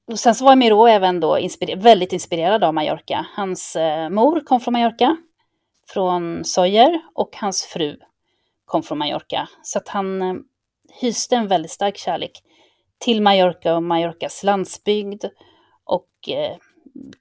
[0.07, 3.27] och sen så var Miro även då inspire- väldigt inspirerad av Mallorca.
[3.37, 5.17] Hans eh, mor kom från Mallorca,
[5.89, 7.99] från Sojer, och hans fru
[8.65, 9.49] kom från Mallorca.
[9.63, 10.35] Så att han eh,
[11.01, 12.43] hyste en väldigt stark kärlek
[12.99, 15.25] till Mallorca och Mallorcas landsbygd
[15.85, 16.57] och eh,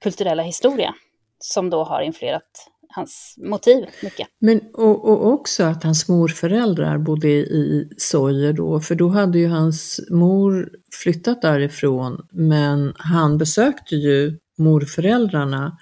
[0.00, 0.94] kulturella historia
[1.38, 4.28] som då har influerat hans motiv mycket.
[4.40, 9.48] Men och, och också att hans morföräldrar bodde i Sojer då, för då hade ju
[9.48, 10.70] hans mor
[11.02, 15.78] flyttat därifrån, men han besökte ju morföräldrarna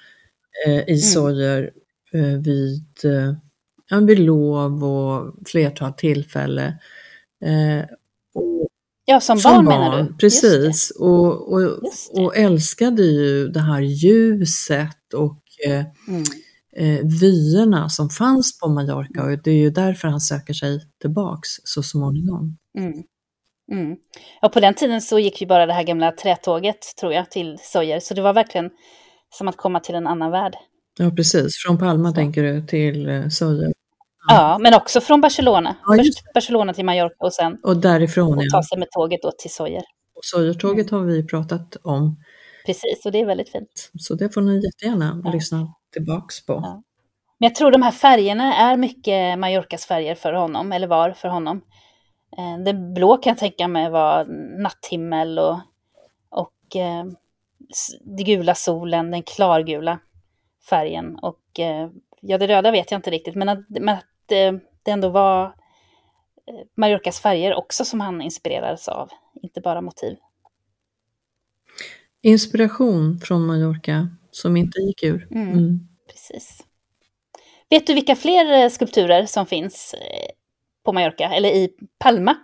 [0.66, 1.70] eh, i Sojer
[2.12, 2.86] eh, vid,
[3.90, 6.78] eh, vid lov och flertal tillfälle.
[7.44, 7.84] Eh,
[8.34, 8.68] och,
[9.04, 10.14] Ja, som, som barn, menar du?
[10.14, 15.84] Precis, och, och, och älskade ju det här ljuset och eh.
[16.08, 16.24] Mm.
[16.76, 21.48] Eh, vyerna som fanns på Mallorca och det är ju därför han söker sig tillbaks
[21.64, 22.56] så småningom.
[22.78, 22.92] Mm.
[23.72, 23.96] Mm.
[24.42, 27.58] Och på den tiden så gick ju bara det här gamla trätåget, tror jag, till
[27.60, 28.00] Sojer.
[28.00, 28.70] Så det var verkligen
[29.34, 30.54] som att komma till en annan värld.
[30.98, 33.68] Ja precis, från Palma tänker du till eh, Soja.
[34.28, 35.76] Ja, men också från Barcelona.
[35.86, 38.50] Ja, Först Barcelona till Mallorca och sen Och därifrån och ja.
[38.52, 39.82] ta sig med tåget då till Sojer.
[40.14, 42.16] Och Sojertåget har vi pratat om,
[42.66, 43.90] Precis, och det är väldigt fint.
[43.98, 45.32] så det får ni jättegärna Ja.
[45.32, 46.52] lyssna tillbaks på.
[46.52, 46.82] Ja.
[47.38, 51.28] Men jag tror de här färgerna är mycket Mallorcas färger för honom, eller var för
[51.28, 51.60] honom.
[52.38, 54.24] Eh, Det blå kan jag tänka mig var
[54.62, 55.58] natthimmel och,
[56.30, 57.04] och eh,
[58.00, 59.98] det gula solen, den klargula
[60.70, 61.18] färgen.
[61.18, 64.04] Och eh, ja, det röda vet jag inte riktigt, men att, men att
[64.82, 65.54] det ändå var
[66.76, 69.08] Mallorcas färger också som han inspirerades av,
[69.42, 70.16] inte bara motiv.
[72.22, 75.28] Inspiration från Mallorca som inte gick ur.
[75.30, 75.48] Mm.
[75.48, 75.80] Mm.
[76.08, 76.64] Precis.
[77.70, 80.30] Vet du vilka fler eh, skulpturer som finns eh,
[80.84, 82.36] på Mallorca, eller i Palma?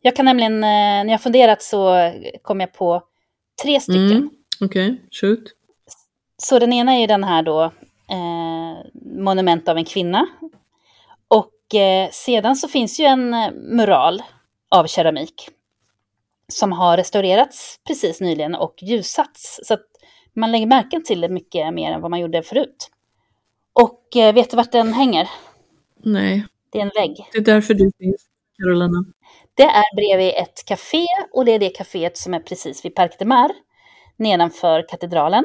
[0.00, 3.02] Jag kan nämligen, eh, när jag funderat så kom jag på
[3.62, 4.10] tre stycken.
[4.10, 4.30] Mm.
[4.60, 5.44] Okej, shoot.
[6.36, 7.64] Så den ena är ju den här då,
[8.10, 8.86] eh,
[9.18, 10.26] monument av en kvinna.
[11.28, 14.22] Och eh, sedan så finns ju en mural
[14.70, 15.48] av keramik
[16.48, 19.60] som har restaurerats precis nyligen och ljussatts.
[19.62, 19.86] Så att
[20.36, 22.90] man lägger märken till det mycket mer än vad man gjorde förut.
[23.72, 25.28] Och eh, vet du vart den hänger?
[26.04, 27.16] Nej, Det är en vägg.
[27.32, 28.26] det är därför du finns,
[28.58, 29.04] Carolina.
[29.54, 33.12] Det är bredvid ett café och det är det kaféet som är precis vid Parc
[33.18, 33.50] de Mar,
[34.16, 35.44] nedanför katedralen.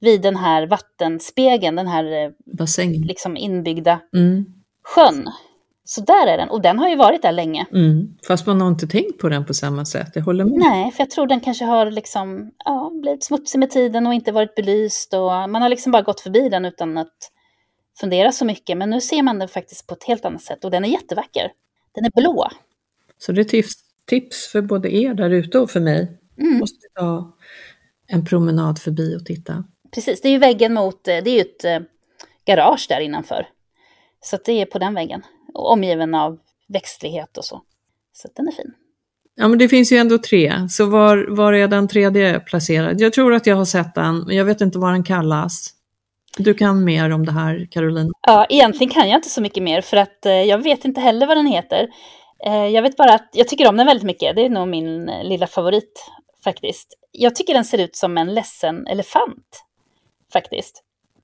[0.00, 3.02] Vid den här vattenspegeln, den här eh, Bassängen.
[3.02, 4.44] liksom inbyggda Mm.
[4.82, 5.28] sjön.
[5.86, 7.66] Så där är den, och den har ju varit där länge.
[7.72, 8.16] Mm.
[8.26, 10.58] Fast man har inte tänkt på den på samma sätt, jag håller med.
[10.58, 14.32] Nej, för jag tror den kanske har liksom, ja, blivit smutsig med tiden och inte
[14.32, 15.14] varit belyst.
[15.14, 17.30] Och man har liksom bara gått förbi den utan att
[18.00, 18.76] fundera så mycket.
[18.76, 21.52] Men nu ser man den faktiskt på ett helt annat sätt och den är jättevacker.
[21.94, 22.48] Den är blå.
[23.18, 23.74] Så det är tips,
[24.06, 26.18] tips för både er där ute och för mig.
[26.38, 26.58] Mm.
[26.58, 27.36] Måste ta
[28.06, 29.64] en promenad förbi och titta.
[29.94, 31.80] Precis, det är ju väggen mot, eh, det är ju ett eh,
[32.44, 33.46] garage där innanför.
[34.20, 35.22] Så det är på den väggen.
[35.54, 36.38] Och omgiven av
[36.68, 37.62] växtlighet och så.
[38.12, 38.74] Så den är fin.
[39.36, 43.00] Ja, men det finns ju ändå tre, så var, var är den tredje placerad?
[43.00, 45.70] Jag tror att jag har sett den, men jag vet inte vad den kallas.
[46.38, 48.12] Du kan mer om det här, Caroline.
[48.26, 51.26] Ja, egentligen kan jag inte så mycket mer för att eh, jag vet inte heller
[51.26, 51.88] vad den heter.
[52.46, 54.36] Eh, jag vet bara att jag tycker om den väldigt mycket.
[54.36, 56.10] Det är nog min eh, lilla favorit
[56.44, 56.98] faktiskt.
[57.12, 59.64] Jag tycker den ser ut som en ledsen elefant
[60.32, 60.82] faktiskt.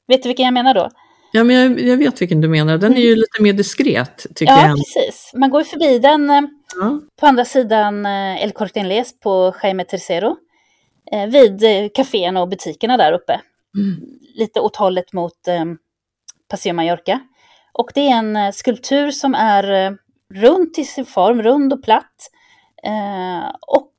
[0.08, 0.88] Vet du vilken jag menar då?
[1.32, 2.78] Ja, men jag, jag vet vilken du menar.
[2.78, 4.76] Den är ju lite mer diskret, tycker Ja, jag.
[4.76, 5.30] precis.
[5.34, 6.40] Man går förbi den eh,
[6.80, 7.00] Ja.
[7.16, 10.36] på andra sidan eh, El Corte Inglés på Jaime Tercero.
[11.12, 11.62] Eh, vid
[11.94, 13.40] kaféerna och butikerna där uppe.
[13.76, 14.00] Mm.
[14.34, 15.38] Lite åt hållet mot
[16.48, 17.20] Paseo Mallorca.
[17.72, 19.96] Och det är en skulptur som är
[20.34, 22.30] rund till sin form, rund och platt.
[22.84, 23.90] Eh, och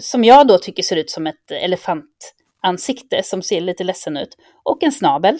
[0.00, 4.36] som jag då tycker ser ut som ett elefantansikte som ser lite ledsen ut.
[4.62, 5.38] Och en snabel.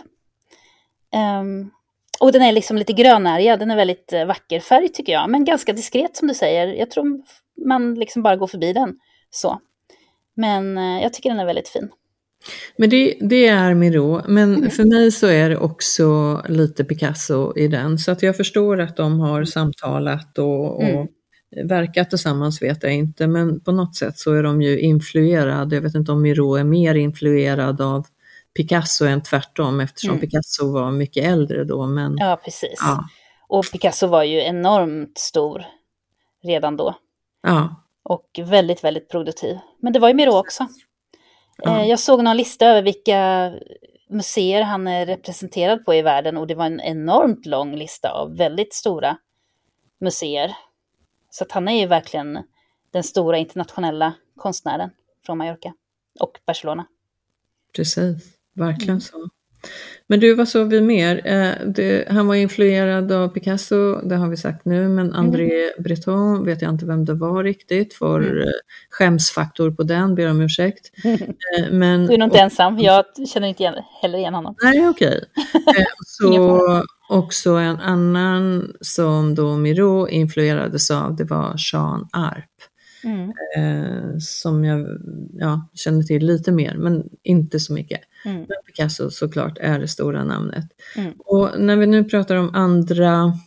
[1.13, 1.71] Ehm,
[2.21, 5.45] och den är liksom lite grönärgad, den är väldigt eh, vacker färg tycker jag, men
[5.45, 6.67] ganska diskret som du säger.
[6.67, 7.21] Jag tror
[7.67, 8.95] man liksom bara går förbi den
[9.31, 9.59] så.
[10.35, 11.89] Men eh, jag tycker den är väldigt fin.
[12.77, 14.71] Men det, det är Miro, men Mm.
[14.71, 17.99] för mig så är det också lite Picasso i den.
[17.99, 21.69] Så att jag förstår att de har samtalat och, och Mm.
[21.69, 25.75] verkat tillsammans vet jag inte, men på något sätt så är de ju influerade.
[25.77, 28.07] Jag vet inte om Miro är mer influerad av
[28.57, 30.21] Picasso än tvärtom eftersom Mm.
[30.21, 31.87] Picasso var mycket äldre då.
[31.87, 32.79] Men, Ja, precis.
[32.81, 33.05] ja,
[33.49, 35.65] Och Picasso var ju enormt stor
[36.43, 36.95] redan då.
[37.43, 39.59] ja, Och väldigt, väldigt produktiv.
[39.79, 40.67] Men det var ju Miro också.
[41.59, 41.81] Ja.
[41.81, 43.53] Eh, Jag såg någon lista över vilka
[44.11, 48.37] museer han är representerad på i världen och det var en enormt lång lista av
[48.37, 49.17] väldigt stora
[50.01, 50.57] museer.
[51.31, 52.39] Så att han är ju verkligen
[52.91, 54.91] den stora internationella konstnären
[55.27, 55.73] från Mallorca
[56.21, 56.87] och Barcelona.
[57.77, 58.32] precis.
[58.57, 59.01] Verkligen Mm.
[59.01, 59.29] så.
[60.07, 61.21] Men du, vad såg vi mer?
[61.27, 66.45] Eh, det, han var influerad av Picasso, det har vi sagt nu, men André Breton
[66.45, 68.39] vet jag inte vem det var riktigt, får Mm.
[68.39, 68.45] eh,
[68.91, 70.91] skämsfaktor på den, ber om ursäkt.
[71.05, 74.55] Eh, men, Du är nog inte ensam, jag känner inte igen, heller igen honom.
[74.63, 75.25] Nej, okej.
[75.79, 76.83] Eh, så fara.
[77.09, 82.45] också en annan som då Miro influerades av, det var Jean Arp.
[83.05, 83.33] Mm.
[83.57, 84.87] Eh, som jag
[85.39, 88.01] ja, känner till lite mer, men inte så mycket.
[88.25, 88.37] Mm.
[88.37, 90.65] Men Picasso såklart är det stora namnet.
[90.97, 91.13] Mm.
[91.19, 93.39] Och när vi nu pratar om andra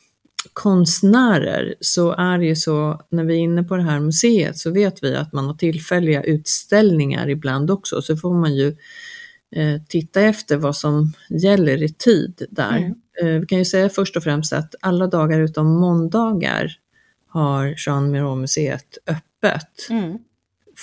[0.54, 4.72] konstnärer så är det ju så, när vi är inne på det här museet så
[4.72, 8.68] vet vi att man har tillfälliga utställningar ibland också, så får man ju
[9.56, 12.78] eh, titta efter vad som gäller i tid där.
[12.78, 12.96] Mm.
[13.22, 16.72] Eh, vi kan ju säga först och främst att alla dagar utom måndagar
[17.28, 19.35] har Jean Miró-museet öppet
[19.89, 20.17] Mm.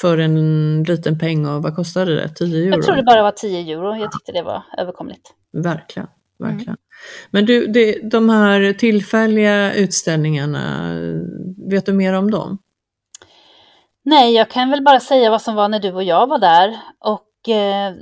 [0.00, 2.28] för en liten peng av, vad kostade det?
[2.28, 2.74] 10 euro?
[2.76, 5.34] Jag tror det bara var 10 euro, jag tyckte det var överkomligt.
[5.52, 6.08] Verkligen,
[6.40, 6.52] Mm.
[6.56, 6.76] verkligen.
[7.30, 10.92] Men du, det, de här tillfälliga utställningarna,
[11.70, 12.58] vet du mer om dem?
[14.04, 16.76] Nej, jag kan väl bara säga vad som var när du och jag var där.
[16.98, 17.94] Och eh,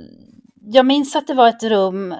[0.61, 2.15] jag minns att det var ett rum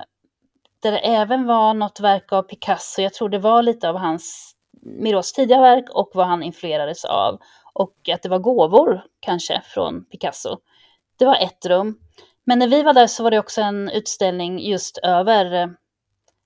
[0.83, 3.01] där det även var något verk av Picasso.
[3.01, 4.53] Jag tror det var lite av hans
[5.01, 7.39] Miros tidiga verk och vad han influerades av.
[7.73, 10.57] Och att det var gåvor kanske från Picasso.
[11.19, 11.99] Det var ett rum.
[12.43, 15.67] Men när vi var där så var det också en utställning just över eh,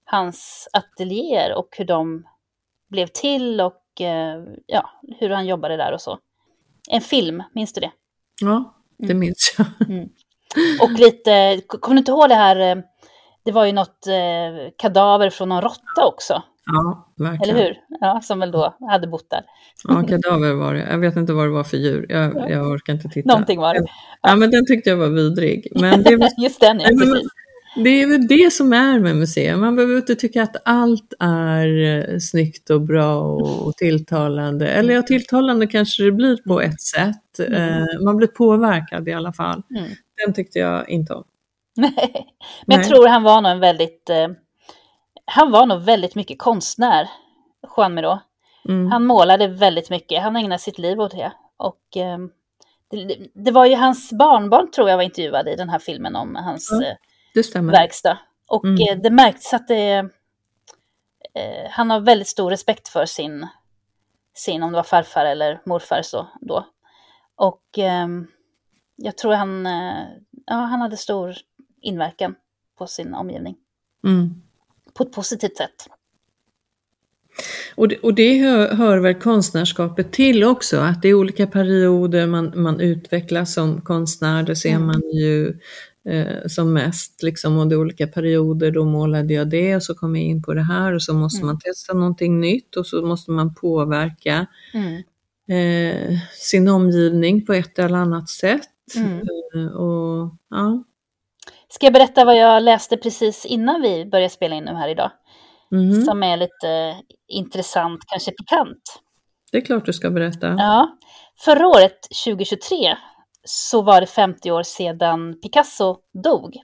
[0.06, 2.28] hans ateljéer och hur de
[2.90, 6.20] blev till och eh, ja, hur han jobbade där och så.
[6.90, 7.92] En film, minns du det?
[8.42, 9.20] Ja, det Mm.
[9.20, 9.68] minns jag.
[10.82, 12.84] Och lite, kommer du inte ihåg det här, eh,
[13.44, 14.08] det var ju något
[14.78, 17.56] kadaver från någon råtta också, Ja, verkligen.
[17.56, 17.78] eller hur?
[18.00, 19.42] Ja, som väl då hade bott där.
[19.84, 20.88] Ja, kadaver var det.
[20.90, 22.06] Jag vet inte vad det var för djur.
[22.10, 23.30] Jag, jag orkar inte titta.
[23.30, 23.86] Någonting var det.
[24.22, 25.68] Ja, men den tyckte jag var vidrig.
[25.76, 27.28] Men det var, Just den, ja, precis.
[27.76, 29.56] Det är väl det som är med museer.
[29.56, 34.68] Man behöver inte tycka att allt är eh, snyggt och bra och, tilltalande.
[34.68, 37.40] Eller ja, tilltalande kanske det blir på ett sätt.
[37.40, 39.62] Eh, man blir påverkad i alla fall.
[39.70, 39.90] Mm.
[40.26, 41.24] Den tyckte jag inte om.
[41.78, 41.94] Nej.
[42.66, 42.90] Men jag Nej.
[42.90, 44.10] tror han var nog en väldigt...
[45.28, 47.10] Eh, han var nog väldigt mycket konstnär,
[47.78, 48.20] Juan Miró.
[48.70, 48.92] Mm.
[48.92, 50.24] Han målade väldigt mycket.
[50.24, 51.32] Han ägnade sitt liv åt det.
[51.58, 52.18] Och eh,
[52.92, 56.36] det, det var ju hans barnbarn, tror jag, var intervjuad i den här filmen om
[56.36, 56.88] hans Ja.
[56.88, 56.96] eh,
[57.72, 58.18] verkstad.
[58.48, 58.78] Och Mm.
[58.98, 59.98] eh, det märktes att det,
[61.34, 63.48] eh, han har väldigt stor respekt för sin,
[64.34, 66.66] sin, om det var farfar eller morfar så då.
[67.36, 68.28] Och ehm,
[68.96, 70.04] jag tror han, eh,
[70.46, 71.36] ja, han hade stor
[71.82, 72.36] inverkan
[72.78, 73.56] på sin omgivning.
[74.04, 74.42] Mm.
[74.98, 75.88] På ett positivt sätt.
[77.76, 82.28] Och det, och det hör, hör väl konstnärskapet till också, att det är olika perioder
[82.28, 84.86] man, man utvecklas som konstnär, det ser Mm.
[84.88, 85.60] man ju
[86.10, 87.24] eh, som mest.
[87.24, 90.44] Liksom, och det är olika perioder, då målade jag det och så kom jag in
[90.44, 91.48] på det här och så måste Mm.
[91.48, 95.02] man testa någonting nytt och så måste man påverka Mm.
[95.48, 98.62] eh, sin omgivning på ett eller annat sätt.
[98.96, 99.20] Mm.
[99.56, 100.84] Eh, och, ja.
[101.70, 105.12] Ska jag berätta vad jag läste precis innan vi började spela in nu här idag?
[105.72, 106.02] Mhm.
[106.02, 106.96] Som är lite
[107.28, 109.02] intressant, kanske pikant.
[109.52, 110.48] Det är klart du ska berätta.
[110.48, 110.98] Ja,
[111.40, 112.98] förra året, 2023,
[113.44, 116.56] så var det 50 år sedan Picasso dog.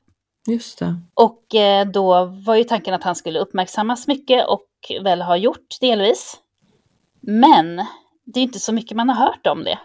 [0.47, 0.95] Just det.
[1.13, 4.67] Och eh, då var ju tanken att han skulle uppmärksammas mycket och
[5.03, 6.39] väl har gjort delvis.
[7.21, 7.85] Men
[8.25, 9.79] det är inte så mycket man har hört om det.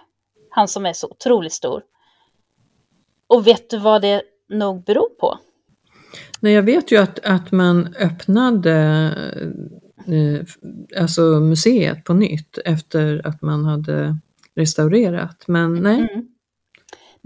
[0.51, 1.83] Han som är så otroligt stor.
[3.27, 5.39] Och vet du vad det nog beror på?
[6.41, 8.73] Nej, jag vet ju att, att man öppnade
[10.07, 10.47] eh,
[11.01, 14.17] alltså museet på nytt efter att man hade
[14.55, 15.45] restaurerat.
[15.47, 16.29] Men nej, Mm.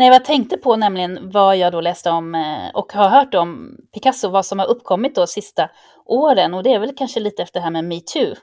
[0.01, 3.35] Nej, vad jag tänkte på nämligen vad jag då läste om eh, och har hört
[3.35, 5.71] om Picasso, vad som har uppkommit då sista
[6.05, 6.55] åren.
[6.55, 8.35] Och det är väl kanske lite efter det här med metoo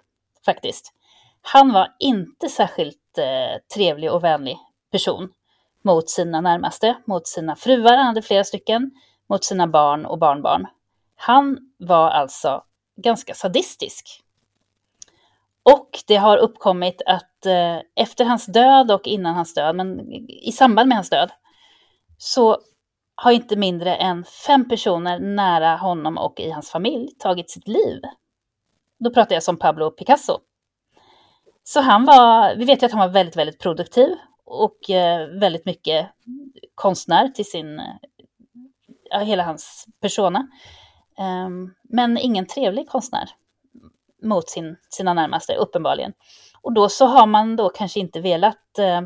[0.46, 0.94] faktiskt.
[1.42, 4.58] Han var inte särskilt eh, trevlig och vänlig
[4.92, 5.30] person
[5.88, 8.92] mot sina närmaste, mot sina fruar, han hade flera stycken,
[9.30, 10.68] mot sina barn och barnbarn.
[11.16, 12.64] Han var alltså
[12.96, 14.24] ganska sadistisk.
[15.64, 20.52] Och det har uppkommit att eh, efter hans död och innan hans död, men i
[20.52, 21.32] samband med hans död,
[22.18, 22.58] så
[23.16, 28.02] har inte mindre än fem personer nära honom och i hans familj tagit sitt liv.
[29.00, 30.40] Då pratar jag som Pablo Picasso.
[31.64, 34.16] Så han var, vi vet ju att han var väldigt, väldigt produktiv
[34.48, 36.10] och eh, väldigt mycket
[36.76, 37.96] konstnär till sin, eh,
[39.10, 40.48] ja, hela hans persona.
[41.18, 43.30] Ehm, men ingen trevlig konstnär
[44.24, 46.14] mot sin, sina närmaste, uppenbarligen.
[46.62, 49.02] Och då så har man då kanske inte velat eh,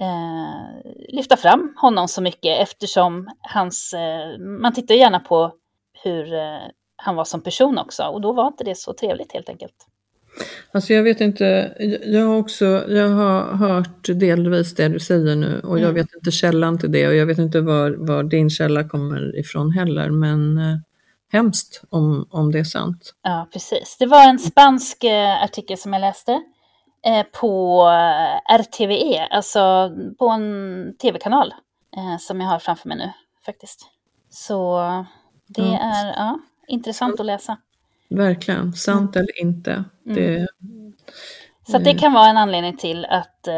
[0.00, 5.52] eh, lyfta fram honom så mycket eftersom hans, eh, man tittar gärna på
[6.02, 6.58] hur eh,
[6.96, 9.86] han var som person också och då var inte det så trevligt helt enkelt
[10.72, 11.74] alltså jag vet inte,
[12.06, 15.94] jag har också, jag har hört delvis det du säger nu och jag Mm.
[15.94, 19.70] vet inte källan till det och jag vet inte var, var din källa kommer ifrån
[19.72, 20.76] heller men eh,
[21.32, 23.14] hemskt om, om det är sant.
[23.22, 23.96] Ja, precis.
[23.98, 26.32] Det var en spansk eh, artikel som jag läste
[27.06, 31.54] eh, på eh, RTVE, alltså på en tv-kanal
[31.96, 33.12] eh, som jag har framför mig nu
[33.46, 33.86] faktiskt.
[34.30, 34.80] Så
[35.46, 35.78] det Ja.
[35.78, 37.56] är ja, intressant att läsa.
[38.16, 39.84] Verkligen, sant eller inte.
[40.06, 40.14] Mm.
[40.16, 40.46] Det,
[41.68, 43.54] Så det kan vara en anledning till att, eh,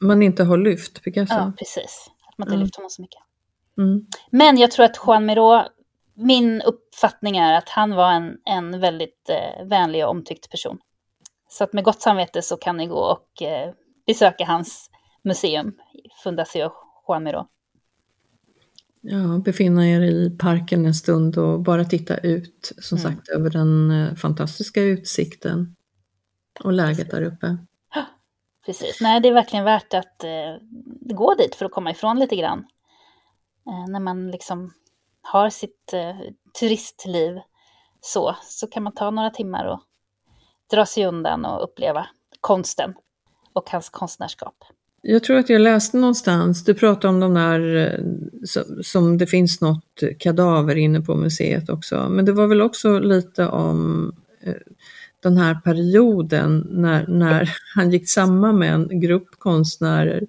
[0.00, 1.34] man inte har lyft Picasso.
[1.34, 2.64] ja precis, att man inte Mm.
[2.64, 3.20] lyfter honom så mycket.
[3.78, 4.06] Mm.
[4.30, 5.62] Men jag tror att Juan Miró,
[6.14, 10.78] min uppfattning är att han var en, en väldigt eh, vänlig och omtyckt person.
[11.48, 13.70] Så att med gott samvete så kan ni gå och eh,
[14.06, 14.90] besöka hans
[15.24, 15.74] museum,
[16.24, 16.70] Fundación
[17.08, 17.46] Juan Miró.
[19.10, 23.10] Ja, befinna er i parken en stund och bara titta ut, som Mm.
[23.12, 25.76] sagt, över den eh, fantastiska utsikten
[26.64, 27.56] och läget där uppe.
[28.66, 30.56] Precis, nej det är verkligen värt att eh,
[31.00, 32.58] gå dit för att komma ifrån lite grann.
[33.66, 34.72] Eh, när man liksom
[35.22, 36.16] har sitt eh,
[36.60, 37.38] turistliv
[38.00, 39.80] så, så kan man ta några timmar och
[40.70, 42.06] dra sig undan och uppleva
[42.40, 42.94] konsten
[43.52, 44.64] och hans konstnärskap.
[45.02, 48.00] Jag tror att jag läste någonstans, du pratade om de där eh,
[48.82, 53.46] som, det finns något kadaver inne på museet också, men det var väl också lite
[53.46, 54.54] om eh,
[55.22, 60.26] den här perioden när, när han gick samman med en grupp konstnärer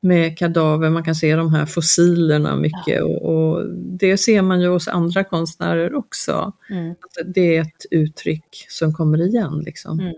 [0.00, 4.68] med kadaver, man kan se de här fossilerna mycket och, och det ser man ju
[4.68, 6.52] hos andra konstnärer också.
[6.70, 6.94] Mm.
[7.26, 10.00] Det är ett uttryck som kommer igen liksom.
[10.00, 10.14] Mm.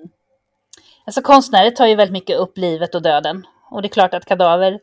[1.04, 3.46] Alltså konstnärer tar ju väldigt mycket upp livet och döden.
[3.70, 4.80] Och det är klart att kadaver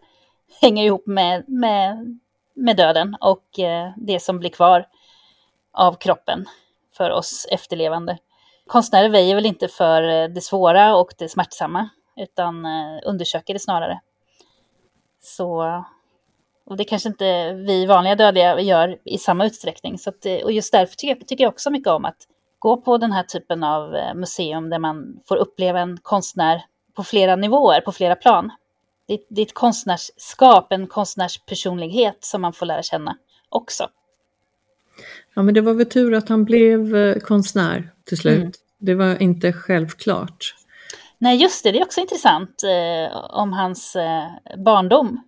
[0.61, 2.19] hänger ihop med, med,
[2.53, 4.87] med döden och eh, det som blir kvar
[5.71, 6.45] av kroppen
[6.97, 8.17] för oss efterlevande.
[8.67, 13.59] Konstnärer väjer väl inte för eh, det svåra och det smärtsamma, utan eh, undersöker det
[13.59, 13.99] snarare.
[15.21, 15.83] Så,
[16.65, 19.97] och det kanske inte vi vanliga dödliga gör i samma utsträckning.
[19.97, 22.27] Så att, och just därför tycker jag, tycker jag också mycket om att
[22.59, 26.61] gå på den här typen av museum där man får uppleva en konstnär
[26.95, 28.51] på flera nivåer, på flera plan.
[29.07, 33.17] Det, det är ett konstnärsskap, en konstnärspersonlighet som man får lära känna
[33.49, 33.89] också.
[35.33, 38.37] Ja, men det var väl tur att han blev eh, konstnär till slut.
[38.37, 38.51] Mm.
[38.77, 40.55] Det var inte självklart.
[41.17, 41.71] Nej, just det.
[41.71, 44.27] Det är också intressant eh, om hans eh,
[44.57, 45.23] barndom.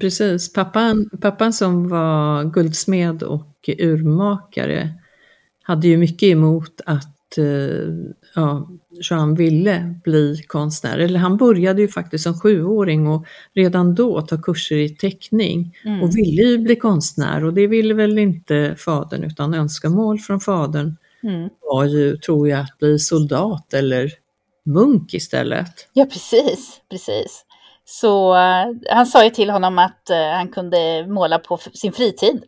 [0.00, 0.52] Precis.
[0.52, 4.88] Pappan, pappan som var guldsmed och urmakare
[5.62, 7.15] hade ju mycket emot att
[8.34, 8.68] ja,
[9.10, 10.98] Jean ville bli konstnär.
[10.98, 16.02] Eller han började ju faktiskt som sjuåring och redan då ta kurser i teckning mm.
[16.02, 20.96] och ville ju bli konstnär och det ville väl inte fadern utan önskemål från fadern
[21.22, 21.48] mm.
[21.60, 24.12] var ju, tror jag, att bli soldat eller
[24.64, 25.88] munk istället.
[25.92, 27.44] Ja, precis, precis.
[27.84, 32.42] Så uh, han sa ju till honom att uh, han kunde måla på sin fritid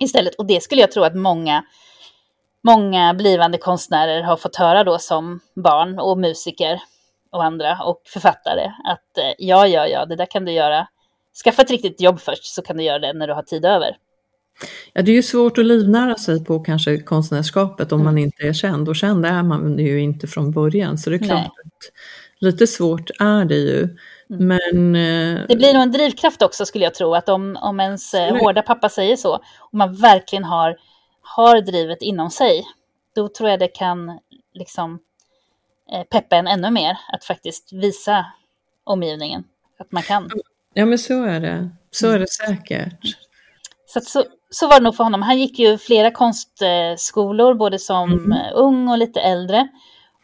[0.00, 1.64] istället och det skulle jag tro att många
[2.64, 6.80] många blivande konstnärer har fått höra då som barn och musiker
[7.30, 10.86] och andra och författare att eh, ja, ja, ja, det där kan du göra.
[11.44, 13.96] Skaffa ett riktigt jobb först så kan du göra det när du har tid över.
[14.92, 18.04] Ja, det är ju svårt att livnära sig på kanske konstnärskapet om mm.
[18.04, 21.18] man inte är känd och känd är man ju inte från början så det är
[21.18, 21.46] klart Nej.
[21.46, 21.92] att
[22.40, 23.82] lite svårt är det ju.
[23.82, 23.96] Mm.
[24.46, 28.14] Men, eh, det blir nog en drivkraft också skulle jag tro att om, om ens
[28.14, 30.76] eh, hårda pappa säger så och man verkligen har
[31.36, 32.66] har drivet inom sig,
[33.14, 34.18] då tror jag det kan
[34.52, 34.98] liksom
[35.92, 38.26] eh, peppa en ännu mer att faktiskt visa
[38.84, 39.44] omgivningen
[39.78, 40.30] att man kan.
[40.74, 41.70] Ja, men så är det.
[41.90, 43.16] Så är det säkert.
[43.86, 45.22] Så, så, så var det nog för honom.
[45.22, 48.38] Han gick ju flera konstskolor, både som mm.
[48.54, 49.68] ung och lite äldre.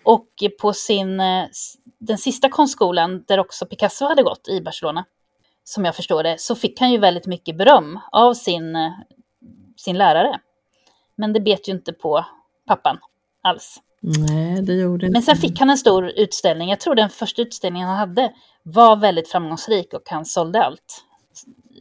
[0.04, 0.28] Och
[0.60, 1.44] på sin, eh,
[1.98, 5.04] den sista konstskolan, där också Picasso hade gått i Barcelona,
[5.64, 8.92] som jag förstår det, så fick han ju väldigt mycket beröm av sin, eh,
[9.76, 10.40] sin lärare.
[11.16, 12.24] Men det bet ju inte på
[12.66, 12.98] pappan
[13.42, 13.82] alls.
[14.00, 15.12] Nej, det gjorde inte.
[15.12, 16.68] Men sen fick han en stor utställning.
[16.70, 21.04] Jag tror den första utställningen han hade var väldigt framgångsrik och han sålde allt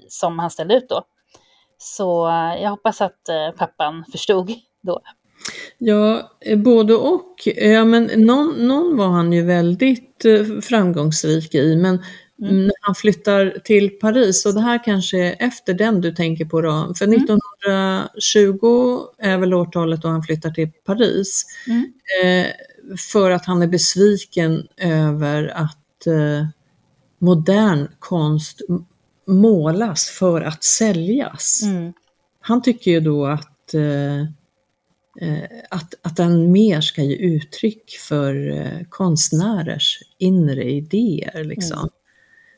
[0.07, 1.03] som han ställde ut då.
[1.77, 4.51] Så eh, jag hoppas att eh, pappan förstod
[4.83, 5.01] då.
[5.77, 7.33] Ja, eh, både och.
[7.55, 10.25] Ja, men någon, någon var han ju väldigt
[10.61, 12.03] framgångsrik i, men
[12.41, 12.65] Mm.
[12.65, 16.61] När han flyttar till Paris, och det här kanske är efter den du tänker på
[16.61, 17.23] då, för mm.
[17.23, 21.45] 1920 är väl årtalet då han flyttar till Paris.
[21.67, 21.93] Mm.
[22.23, 22.47] Eh,
[22.97, 26.47] för att han är besviken över att eh,
[27.19, 28.61] modern konst
[29.27, 31.61] målas för att säljas.
[31.63, 31.93] Mm.
[32.39, 34.19] Han tycker ju då att, eh,
[35.21, 41.43] eh att, att den mer ska ge uttryck för eh, konstnärers inre idéer.
[41.43, 41.89] Liksom.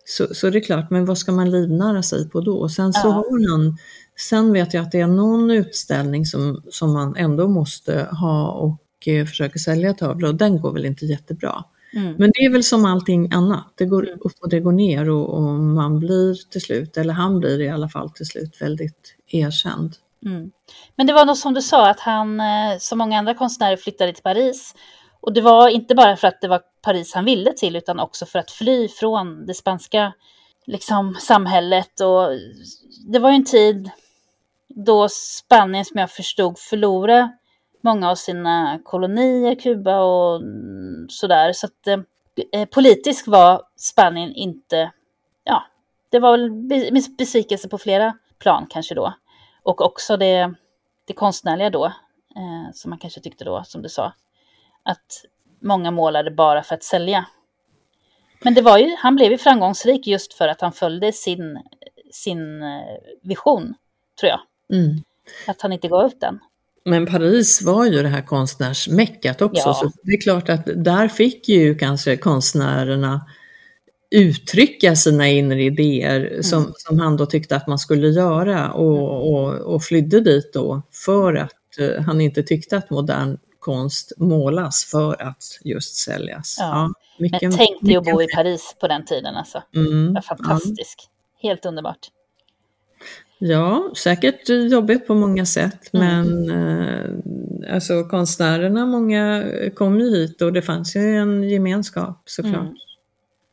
[0.10, 2.70] Så, så det är klart, men vad ska man livnära sig på då?
[2.70, 3.12] Sen så ja.
[3.12, 3.78] har han,
[4.30, 9.08] sen vet jag att det är någon utställning som, som man ändå måste ha och
[9.08, 11.64] eh, försöka sälja tavlor och den går väl inte jättebra.
[11.94, 12.16] Mm.
[12.18, 14.20] Men det är väl som allting annat, det går mm.
[14.22, 17.70] upp och det går ner och, och, man blir till slut, eller han blir i
[17.70, 19.96] alla fall till slut väldigt erkänd.
[20.26, 20.52] Mm.
[20.96, 24.14] Men det var nog som du sa att han, eh, som många andra konstnärer, flyttade
[24.14, 24.76] till Paris
[25.28, 28.26] och det var inte bara för att det var Paris han ville till, utan också
[28.26, 30.14] för att fly från det spanska
[30.66, 32.00] liksom, samhället.
[32.00, 32.30] Och
[33.08, 33.90] det var ju en tid
[34.68, 37.38] då Spanien, som jag förstod, förlorade
[37.82, 40.42] många av sina kolonier, Kuba och
[41.10, 41.54] sådär.
[41.54, 42.00] Så att eh,
[42.52, 44.92] eh politiskt var Spanien inte,
[45.44, 45.64] ja,
[46.10, 46.52] det var väl
[47.18, 49.14] besvikelse på flera plan kanske då.
[49.64, 50.54] Och också det,
[51.06, 54.14] det konstnärliga då, eh, som man kanske tyckte då, som du sa,
[54.88, 55.26] att
[55.62, 57.26] många målade bara för att sälja.
[58.44, 61.60] Men det var ju, han blev ju framgångsrik just för att han följde sin,
[62.12, 62.68] sin eh,
[63.24, 63.74] vision,
[64.20, 64.40] tror jag.
[64.74, 65.04] Mm.
[65.48, 66.40] Att han inte gav upp den.
[66.86, 69.74] Men Paris var ju det här konstnärsmäckat också, ja.
[69.74, 73.22] så det är klart att där fick ju kanske konstnärerna
[74.12, 76.44] uttrycka sina inre idéer mm.
[76.44, 80.82] som, som han då tyckte att man skulle göra och, och, och flydde dit då
[80.92, 83.38] för att uh, han inte tyckte att modern
[83.68, 86.58] konst målas för att just säljas.
[86.60, 86.66] Ja.
[86.66, 89.64] Ja, mycket, Men tänk dig att bo i Paris på den tiden alltså.
[89.76, 91.10] Mm, det fantastiskt.
[91.42, 91.50] Ja.
[91.50, 92.08] Helt underbart.
[93.40, 96.08] Ja, säkert jobbigt på många sätt, mm.
[96.08, 99.44] men eh, alltså konstnärerna, många
[99.76, 102.56] kom ju hit och det fanns ju en gemenskap såklart.
[102.56, 102.76] Mm.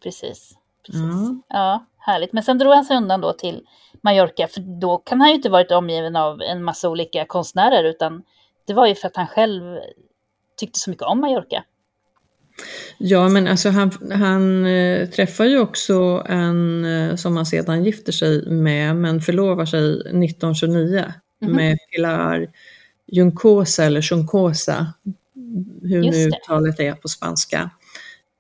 [0.03, 0.53] Precis.
[0.87, 1.03] precis.
[1.03, 1.43] Ja.
[1.49, 2.33] ja, härligt.
[2.33, 3.63] Men sen drog han sig undan då till
[4.03, 8.23] Mallorca, för då kan han ju inte varit omgiven av en massa olika konstnärer, utan
[8.67, 9.63] det var ju för att han själv
[10.57, 11.65] tyckte så mycket om Mallorca.
[12.99, 18.13] Ja, men alltså han, han äh, träffar ju också en äh, som han sedan gifter
[18.13, 21.57] sig med, men förlovar sig 1929 mm -hmm.
[21.57, 22.47] med Pilar
[23.07, 24.87] Juncosa eller Juncosa,
[25.83, 27.71] hur nu uttalet är på spanska.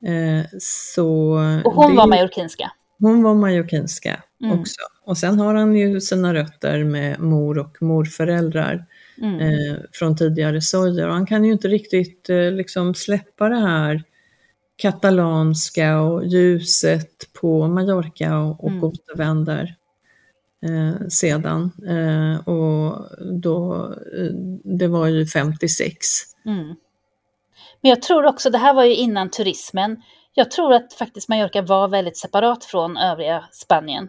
[0.07, 1.09] Eh, så
[1.64, 2.70] och hon det, var majorkinska?
[2.99, 4.61] Hon var majorkinska mm.
[4.61, 4.81] också.
[5.05, 8.87] Och sen har han ju sina rötter med mor och morföräldrar
[9.23, 9.41] mm.
[9.41, 11.09] eh, från tidigare sorger.
[11.09, 14.03] Och han kan ju inte riktigt eh, liksom släppa det här
[14.77, 18.85] katalanska och ljuset på Mallorca och, och mm.
[18.85, 19.77] återvänder
[20.65, 21.71] eh, sedan.
[21.89, 23.09] Eh, och
[23.43, 23.85] då,
[24.19, 24.31] eh,
[24.79, 25.97] det var ju 56.
[26.47, 26.75] Mm.
[27.81, 30.03] Men jag tror också, det här var ju innan turismen,
[30.35, 34.09] jag tror att faktiskt Mallorca var väldigt separat från övriga Spanien.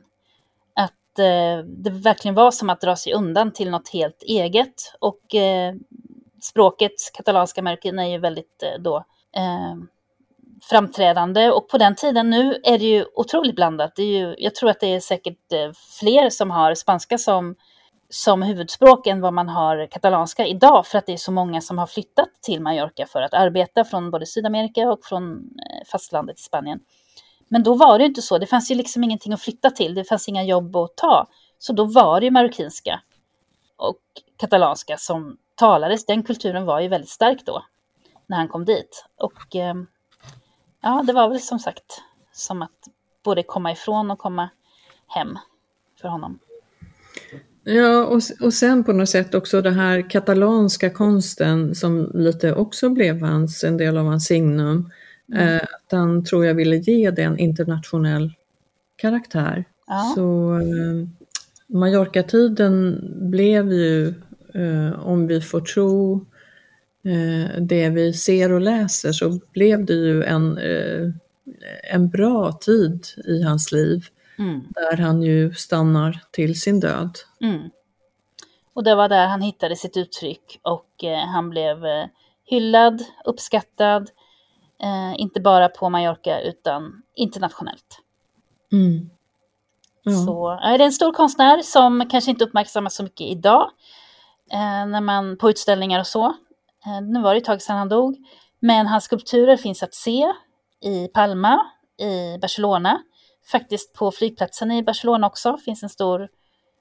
[1.16, 4.94] Att eh, det verkligen var som att dra sig undan till något helt eget.
[5.00, 5.74] Och eh,
[6.42, 8.98] språket, katalanska märken, är ju väldigt eh, då
[9.36, 9.76] eh,
[10.70, 11.52] framträdande.
[11.52, 13.96] Och på den tiden, nu är det ju otroligt blandat.
[13.96, 17.56] Det är ju, jag tror att det är säkert eh, fler som har spanska som
[18.10, 21.78] som huvudspråk än vad man har katalanska idag för att det är så många som
[21.78, 26.42] har flyttat till Mallorca för att arbeta från både Sydamerika och från eh, fastlandet i
[26.42, 26.80] Spanien.
[27.48, 30.04] Men då var det inte så, det fanns ju liksom ingenting att flytta till, det
[30.04, 31.28] fanns inga jobb att ta.
[31.60, 33.02] Så då var det ju marockinska
[33.78, 34.00] och
[34.38, 36.06] katalanska som talades.
[36.06, 37.66] Den kulturen var ju väldigt stark då,
[38.28, 39.06] när han kom dit.
[39.18, 39.76] Och eh,
[40.82, 42.72] ja, det var väl som sagt som att
[43.24, 44.50] både komma ifrån och komma
[45.08, 45.38] hem
[46.02, 46.40] för honom.
[47.64, 52.90] Ja, och, och sen på något sätt också den här katalanska konsten som lite också
[52.90, 54.92] blev hans, en del av hans signum.
[55.34, 55.48] Mm.
[55.48, 58.34] Eh, att han tror jag ville ge det en internationell
[58.96, 59.66] karaktär.
[59.88, 60.14] Ja.
[60.16, 61.08] Så eh,
[61.68, 64.08] Mallorca-tiden blev ju,
[64.54, 66.26] eh, om vi får tro
[67.04, 71.12] eh, det vi ser och läser, så blev det ju en, eh,
[71.94, 74.06] en bra tid i hans liv.
[74.40, 74.62] Mm.
[74.70, 77.18] Där han ju stannar till sin död.
[77.42, 77.70] Mm.
[78.74, 81.04] Och det var där han hittade sitt uttryck och
[81.34, 81.78] han blev
[82.46, 84.10] hyllad, uppskattad,
[84.86, 88.00] eh, inte bara på Mallorca utan internationellt.
[88.72, 89.10] Mm.
[90.04, 90.12] Ja.
[90.12, 93.72] Så är det en stor konstnär som kanske inte uppmärksammas så mycket idag,
[94.52, 96.26] eh, när man, på utställningar och så.
[96.86, 98.18] Eh, nu var det ett tag sedan han dog,
[98.60, 100.34] men hans skulpturer finns att se
[100.82, 101.66] i Palma,
[101.98, 103.02] i Barcelona,
[103.52, 106.30] faktiskt på flygplatsen i Barcelona också finns en stor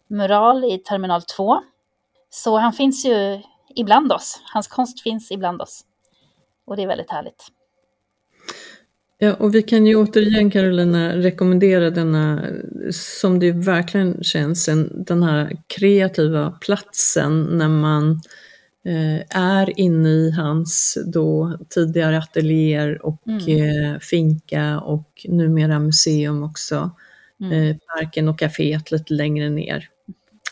[0.09, 1.63] mural i terminal 2.
[2.31, 3.43] Så han finns ju
[3.75, 4.41] ibland oss.
[4.53, 5.85] Hans konst finns ibland oss.
[6.67, 7.51] Och det är väldigt härligt.
[9.25, 12.47] Ja, och vi kan ju återigen Carolina rekommendera denna,
[12.93, 18.21] som det verkligen känns, en, den här kreativa platsen när man
[18.87, 23.93] Eh, är inne i hans då tidigare ateljéer och mm.
[23.93, 26.91] Eh, finka och numera museum också.
[27.41, 27.53] Mm.
[27.53, 29.89] Eh, parken och kaféet lite längre ner.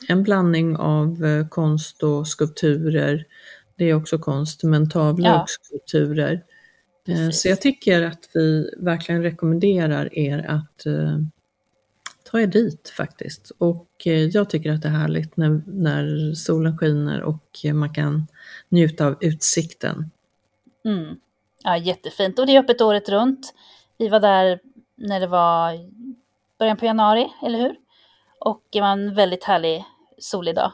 [0.08, 3.24] En blandning av konst och skulpturer.
[3.76, 5.42] Det är också konst, men tavlor ja.
[5.42, 6.42] och skulpturer.
[7.06, 7.42] Precis.
[7.42, 10.86] Så jag tycker att vi verkligen rekommenderar er att
[12.32, 13.52] ta er dit faktiskt.
[13.58, 18.26] Och eh, jag tycker att det är härligt när, när solen skiner och man kan
[18.68, 20.10] njuta av utsikten.
[20.84, 21.16] Mm.
[21.62, 22.38] Ja, jättefint.
[22.38, 23.54] Och det är öppet året runt.
[23.98, 24.60] Vi var där
[24.96, 25.78] när det var
[26.58, 27.76] början på januari, eller hur?
[28.38, 29.84] Och det var en väldigt härlig
[30.18, 30.72] solig dag.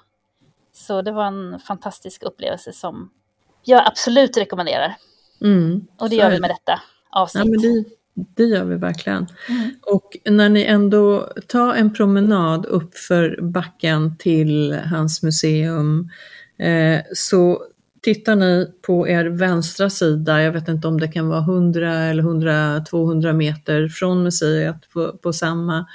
[0.72, 3.10] Så det var en fantastisk upplevelse som
[3.62, 4.96] jag absolut rekommenderar.
[5.40, 6.80] Mm, och det gör vi med detta
[7.10, 7.44] avsnitt.
[7.44, 7.84] Ja, men det,
[8.34, 9.26] det gör vi verkligen.
[9.48, 9.70] Mm.
[9.82, 16.10] Och när ni ändå tar en promenad upp för backen till hans museum
[16.58, 17.62] eh, så
[18.02, 22.22] tittar ni på er vänstra sida, jag vet inte om det kan vara 100 eller
[22.22, 25.86] 100-200 meter från museet på, på samma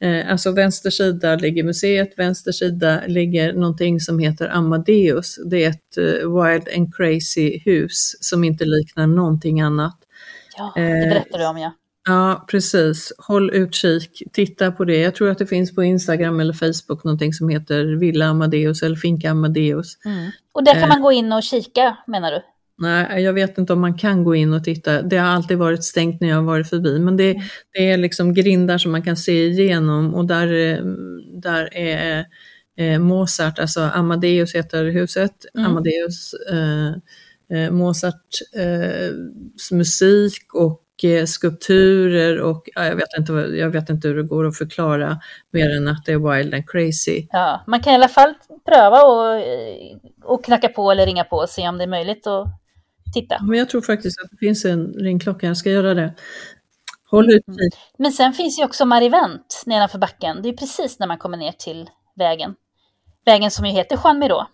[0.00, 5.38] eh, Alltså vänster sida ligger museet, vänster sida ligger någonting som heter Amadeus.
[5.50, 9.96] Det är ett eh, Wild and Crazy hus som inte liknar någonting annat.
[10.56, 11.72] Ja, det berättar du om ja.
[12.08, 13.12] Ja, precis.
[13.18, 14.96] Håll utkik, titta på det.
[14.96, 18.96] Jag tror att det finns på Instagram eller Facebook någonting som heter Villa Amadeus eller
[18.96, 20.04] Finka Amadeus.
[20.04, 20.30] Mm.
[20.52, 22.42] Och där kan man gå in och kika menar du?
[22.80, 25.02] Nej, jag vet inte om man kan gå in och titta.
[25.02, 27.42] Det har alltid varit stängt när jag har varit förbi, men det, mm.
[27.72, 30.48] det är liksom grindar som man kan se igenom och där,
[31.40, 32.24] där är
[32.76, 35.70] eh, Mozart, alltså Amadeus heter huset, mm.
[35.70, 36.90] Amadeus eh,
[37.58, 39.10] eh, Mozarts eh,
[39.72, 44.46] musik och eh, skulpturer och ja, jag, vet inte, jag vet inte hur det går
[44.46, 45.18] att förklara
[45.50, 47.26] mer än att det är wild and crazy.
[47.30, 49.42] Ja, man kan i alla fall pröva och,
[50.24, 52.46] och knacka på eller ringa på och se om det är möjligt att
[53.12, 53.42] titta.
[53.42, 56.14] Men jag tror faktiskt att det finns en ringklocka, jag ska göra det.
[57.10, 57.74] Håll utkik.
[57.98, 60.42] Men sen finns ju också Marivent nedanför backen.
[60.42, 62.54] Det är precis när man kommer ner till vägen.
[63.24, 64.46] Vägen som ju heter Juan Miró.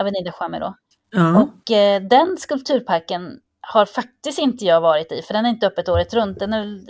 [0.00, 0.74] Avenida Juan Miró.
[1.10, 5.66] Ja, Och eh, den skulpturparken har faktiskt inte jag varit i, för den är inte
[5.66, 6.38] öppet året runt.
[6.38, 6.80] Den är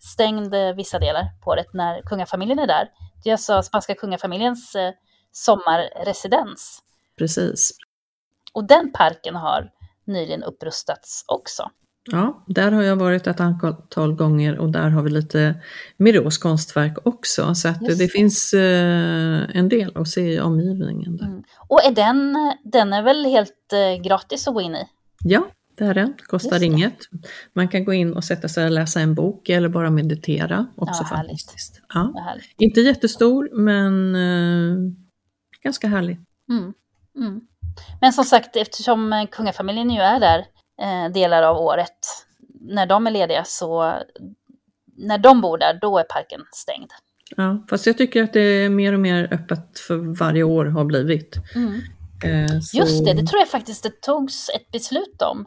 [0.00, 2.88] stängd eh, vissa delar på året när kungafamiljen är där.
[3.24, 4.92] Det är alltså spanska kungafamiljens eh,
[5.32, 6.82] sommarresidens.
[7.18, 7.72] precis.
[8.52, 9.70] Och den parken har
[10.12, 11.70] nyligen upprustats också.
[12.10, 15.54] Ja, där har jag varit ett antal gånger och där har vi lite
[15.96, 17.54] Miros konstverk också.
[17.54, 18.08] Så att det det.
[18.08, 21.16] finns eh, en del att se i omgivningen.
[21.16, 21.26] Där.
[21.26, 21.42] Mm.
[21.68, 24.84] Och är den, den är väl helt eh, gratis att gå in i?
[25.24, 25.46] Ja,
[25.78, 26.14] det är den.
[26.26, 26.66] Kostar Just det.
[26.66, 26.98] inget.
[27.52, 30.66] Man kan gå in och sätta sig och läsa en bok eller bara meditera.
[30.76, 31.80] Också Ja, fantastiskt.
[31.94, 32.36] Ja.
[32.58, 34.92] Inte jättestor men eh,
[35.62, 36.20] ganska härlig.
[36.50, 36.72] Mm.
[37.16, 37.40] Mm.
[38.00, 40.38] Men som sagt, eftersom eh, kungafamiljen ju är där
[40.82, 41.98] eh, delar av året,
[42.60, 43.94] när de är lediga så,
[44.96, 46.90] när de bor där, då är parken stängd.
[47.36, 50.84] Ja, fast jag tycker att det är mer och mer öppet för varje år har
[50.84, 51.36] blivit.
[52.24, 55.46] Eh, så- Just det, det tror jag faktiskt det togs ett beslut om.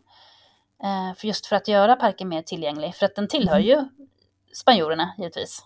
[0.84, 3.68] Eh, för just för att göra parken mer tillgänglig, för att den tillhör Mm.
[3.68, 3.84] ju
[4.54, 5.60] spanjorerna givetvis.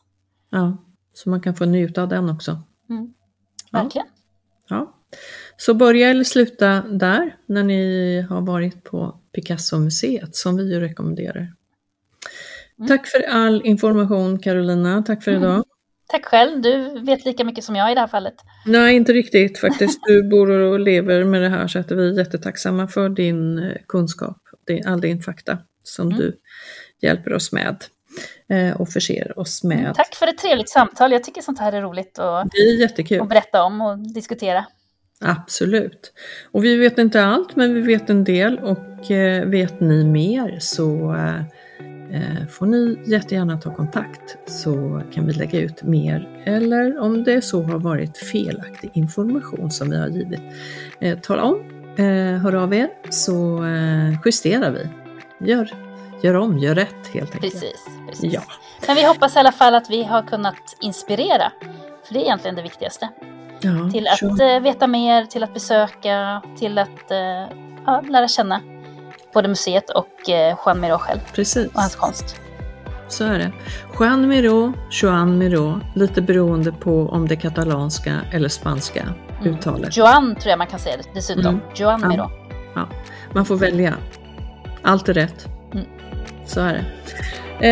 [0.50, 0.78] Ja,
[1.14, 2.52] så man kan få njuta av den också.
[2.90, 3.14] Mm.
[3.72, 3.82] Ja.
[3.84, 4.08] Verkligen.
[4.68, 4.94] Ja.
[5.58, 11.54] Så börja eller sluta där när ni har varit på Picasso-museet som vi ju rekommenderar.
[12.80, 12.88] Mm.
[12.88, 15.44] Tack för all information Carolina, tack för Mm.
[15.44, 15.64] idag.
[16.08, 18.34] Tack själv, du vet lika mycket som jag i det här fallet.
[18.66, 20.00] Nej, inte riktigt faktiskt.
[20.08, 23.76] Du bor och lever med det här så att vi är jättetacksamma för din eh,
[23.88, 24.38] kunskap,
[24.86, 26.18] all din fakta som Mm.
[26.20, 26.38] du
[27.02, 27.84] hjälper oss med
[28.50, 29.94] eh, och förser oss med.
[29.96, 33.22] Tack för ett trevligt samtal, jag tycker sånt här är roligt att, Det är jättekul.
[33.22, 34.66] att berätta om och diskutera.
[35.26, 36.14] Absolut.
[36.52, 40.58] Och vi vet inte allt, men vi vet en del och eh, vet ni mer
[40.60, 41.40] så eh,
[42.16, 47.42] eh, får ni jättegärna ta kontakt så kan vi lägga ut mer eller om det
[47.42, 50.42] så har varit felaktig information som vi har givit.
[51.00, 51.64] Eh, tala om,
[52.42, 53.64] hör av er så
[54.26, 54.90] justerar vi.
[55.50, 55.74] Gör,
[56.24, 57.54] gör om, gör rätt helt enkelt.
[57.54, 58.34] Precis, precis.
[58.34, 58.42] Ja.
[58.88, 61.52] Men vi hoppas i alla fall att vi har kunnat inspirera.
[62.08, 63.10] För det är egentligen det viktigaste.
[63.62, 68.28] Ja Till att så- eh, veta mer, till att besöka, till att eh, ja, lära
[68.28, 68.62] känna
[69.34, 71.68] både museet och eh, Juan Miró själv Precis.
[71.74, 72.36] och hans konst.
[73.08, 73.52] Så är det.
[74.00, 79.04] Juan Miró, Joan Miró, lite beroende på om det är katalanska eller spanska
[79.42, 79.54] Mm.
[79.54, 79.98] uttalet.
[79.98, 81.46] Joan tror jag man kan säga det dessutom.
[81.46, 81.60] Mm.
[81.76, 82.08] Joan Ja.
[82.08, 82.30] Miró.
[83.34, 83.94] Man får välja.
[84.82, 85.48] Allt är rätt.
[85.74, 85.86] Mm.
[86.46, 86.86] Så är det.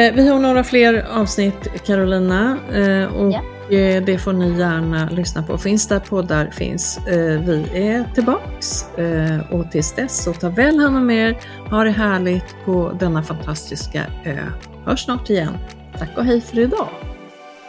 [0.08, 3.42] Eh, vi har några fler avsnitt Carolina eh, och Ja.
[3.72, 5.58] Eh, det får ni gärna lyssna på.
[5.58, 6.98] Finns där poddar finns.
[6.98, 11.38] Eh, vi är tillbaks eh, och tills dess så ta väl hand om er.
[11.70, 14.38] Ha det härligt på denna fantastiska ö.
[14.86, 15.58] Hörs snart igen.
[16.00, 16.88] Tack och hej för idag.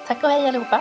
[0.09, 0.81] Tack och hej allihopa.